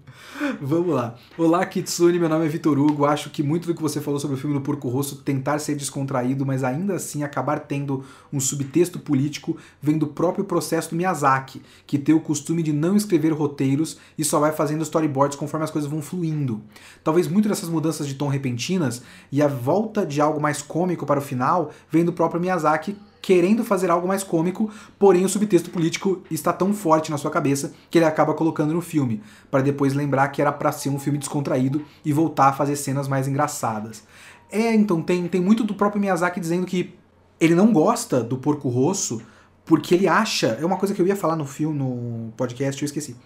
[0.60, 1.14] Vamos lá.
[1.38, 3.06] Olá, Kitsune, meu nome é Vitor Hugo.
[3.06, 5.74] Acho que muito do que você falou sobre o filme do Porco Rosso tentar ser
[5.76, 11.62] descontraído, mas ainda assim acabar tendo um subtexto político vem do próprio processo do Miyazaki,
[11.86, 15.70] que tem o costume de não escrever roteiros e só vai fazendo storyboards conforme as
[15.70, 16.60] coisas vão fluindo.
[17.04, 21.20] Talvez muito dessas mudanças de tom repentinas e a volta de algo mais cômico para
[21.20, 26.22] o final vem do próprio Miyazaki querendo fazer algo mais cômico, porém o subtexto político
[26.30, 30.28] está tão forte na sua cabeça que ele acaba colocando no filme, para depois lembrar
[30.28, 34.04] que era para ser um filme descontraído e voltar a fazer cenas mais engraçadas.
[34.50, 36.94] É, então tem, tem muito do próprio Miyazaki dizendo que
[37.38, 39.22] ele não gosta do Porco Rosso
[39.64, 42.86] porque ele acha, é uma coisa que eu ia falar no filme, no podcast, eu
[42.86, 43.16] esqueci.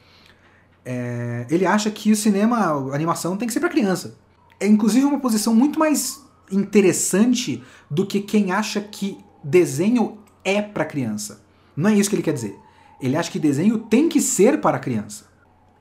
[0.84, 2.57] É, ele acha que o cinema,
[2.90, 4.18] a animação tem que ser para criança.
[4.61, 6.22] É inclusive uma posição muito mais
[6.53, 11.45] interessante do que quem acha que desenho é para criança.
[11.76, 12.59] Não é isso que ele quer dizer.
[13.01, 15.26] Ele acha que desenho tem que ser para criança.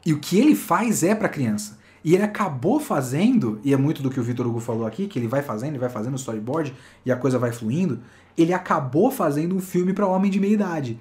[0.05, 1.79] E o que ele faz é para criança.
[2.03, 5.17] E ele acabou fazendo, e é muito do que o Vitor Hugo falou aqui, que
[5.17, 6.73] ele vai fazendo, ele vai fazendo o storyboard
[7.05, 7.99] e a coisa vai fluindo.
[8.37, 10.99] Ele acabou fazendo um filme para homem de meia idade.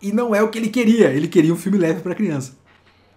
[0.00, 2.56] E não é o que ele queria, ele queria um filme leve para criança.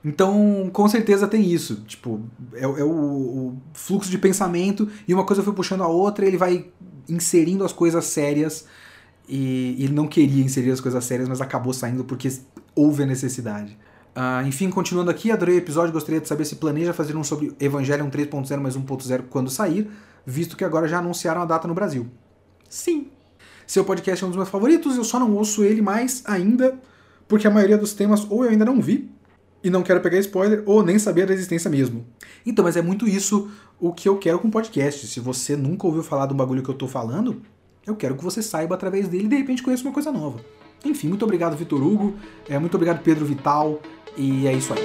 [0.03, 1.83] Então, com certeza tem isso.
[1.87, 2.21] Tipo,
[2.53, 6.37] é, é o, o, fluxo de pensamento e uma coisa foi puxando a outra, ele
[6.37, 6.67] vai
[7.09, 8.65] inserindo as coisas sérias.
[9.27, 12.31] E, ele não queria inserir as coisas sérias, mas acabou saindo porque
[12.75, 13.77] houve a necessidade.
[14.15, 17.53] Uh, enfim, continuando aqui, adorei o episódio, gostaria de saber se planeja fazer um sobre
[17.59, 19.89] Evangelion 3.0 mais 1.0 quando sair,
[20.25, 22.07] visto que agora já anunciaram a data no Brasil.
[22.69, 23.07] Sim.
[23.67, 26.79] Seu podcast é um dos meus favoritos, eu só não ouço ele mais ainda,
[27.27, 29.09] porque a maioria dos temas ou eu ainda não vi,
[29.63, 32.05] e não quero pegar spoiler, ou nem saber da existência mesmo.
[32.45, 33.49] Então, mas é muito isso
[33.79, 35.07] o que eu quero com o podcast.
[35.07, 37.41] Se você nunca ouviu falar do bagulho que eu tô falando,
[37.85, 40.39] eu quero que você saiba através dele e de repente conheça uma coisa nova.
[40.83, 42.15] Enfim, muito obrigado, Vitor Hugo.
[42.47, 43.79] É, muito obrigado, Pedro Vital.
[44.15, 44.79] E é isso aí.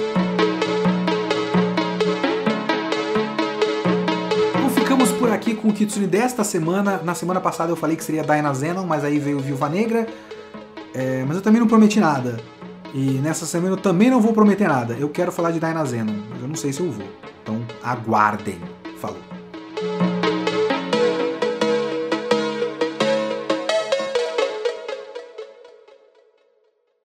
[4.55, 7.01] Então ficamos por aqui com o Kitsune desta semana.
[7.03, 10.07] Na semana passada eu falei que seria Diana Zenon, mas aí veio Viúva Negra.
[10.93, 12.39] É, mas eu também não prometi nada.
[12.93, 14.93] E nessa semana eu também não vou prometer nada.
[14.93, 17.07] Eu quero falar de Dyna Zenon, mas eu não sei se eu vou.
[17.41, 18.59] Então aguardem.
[18.99, 20.10] Falou.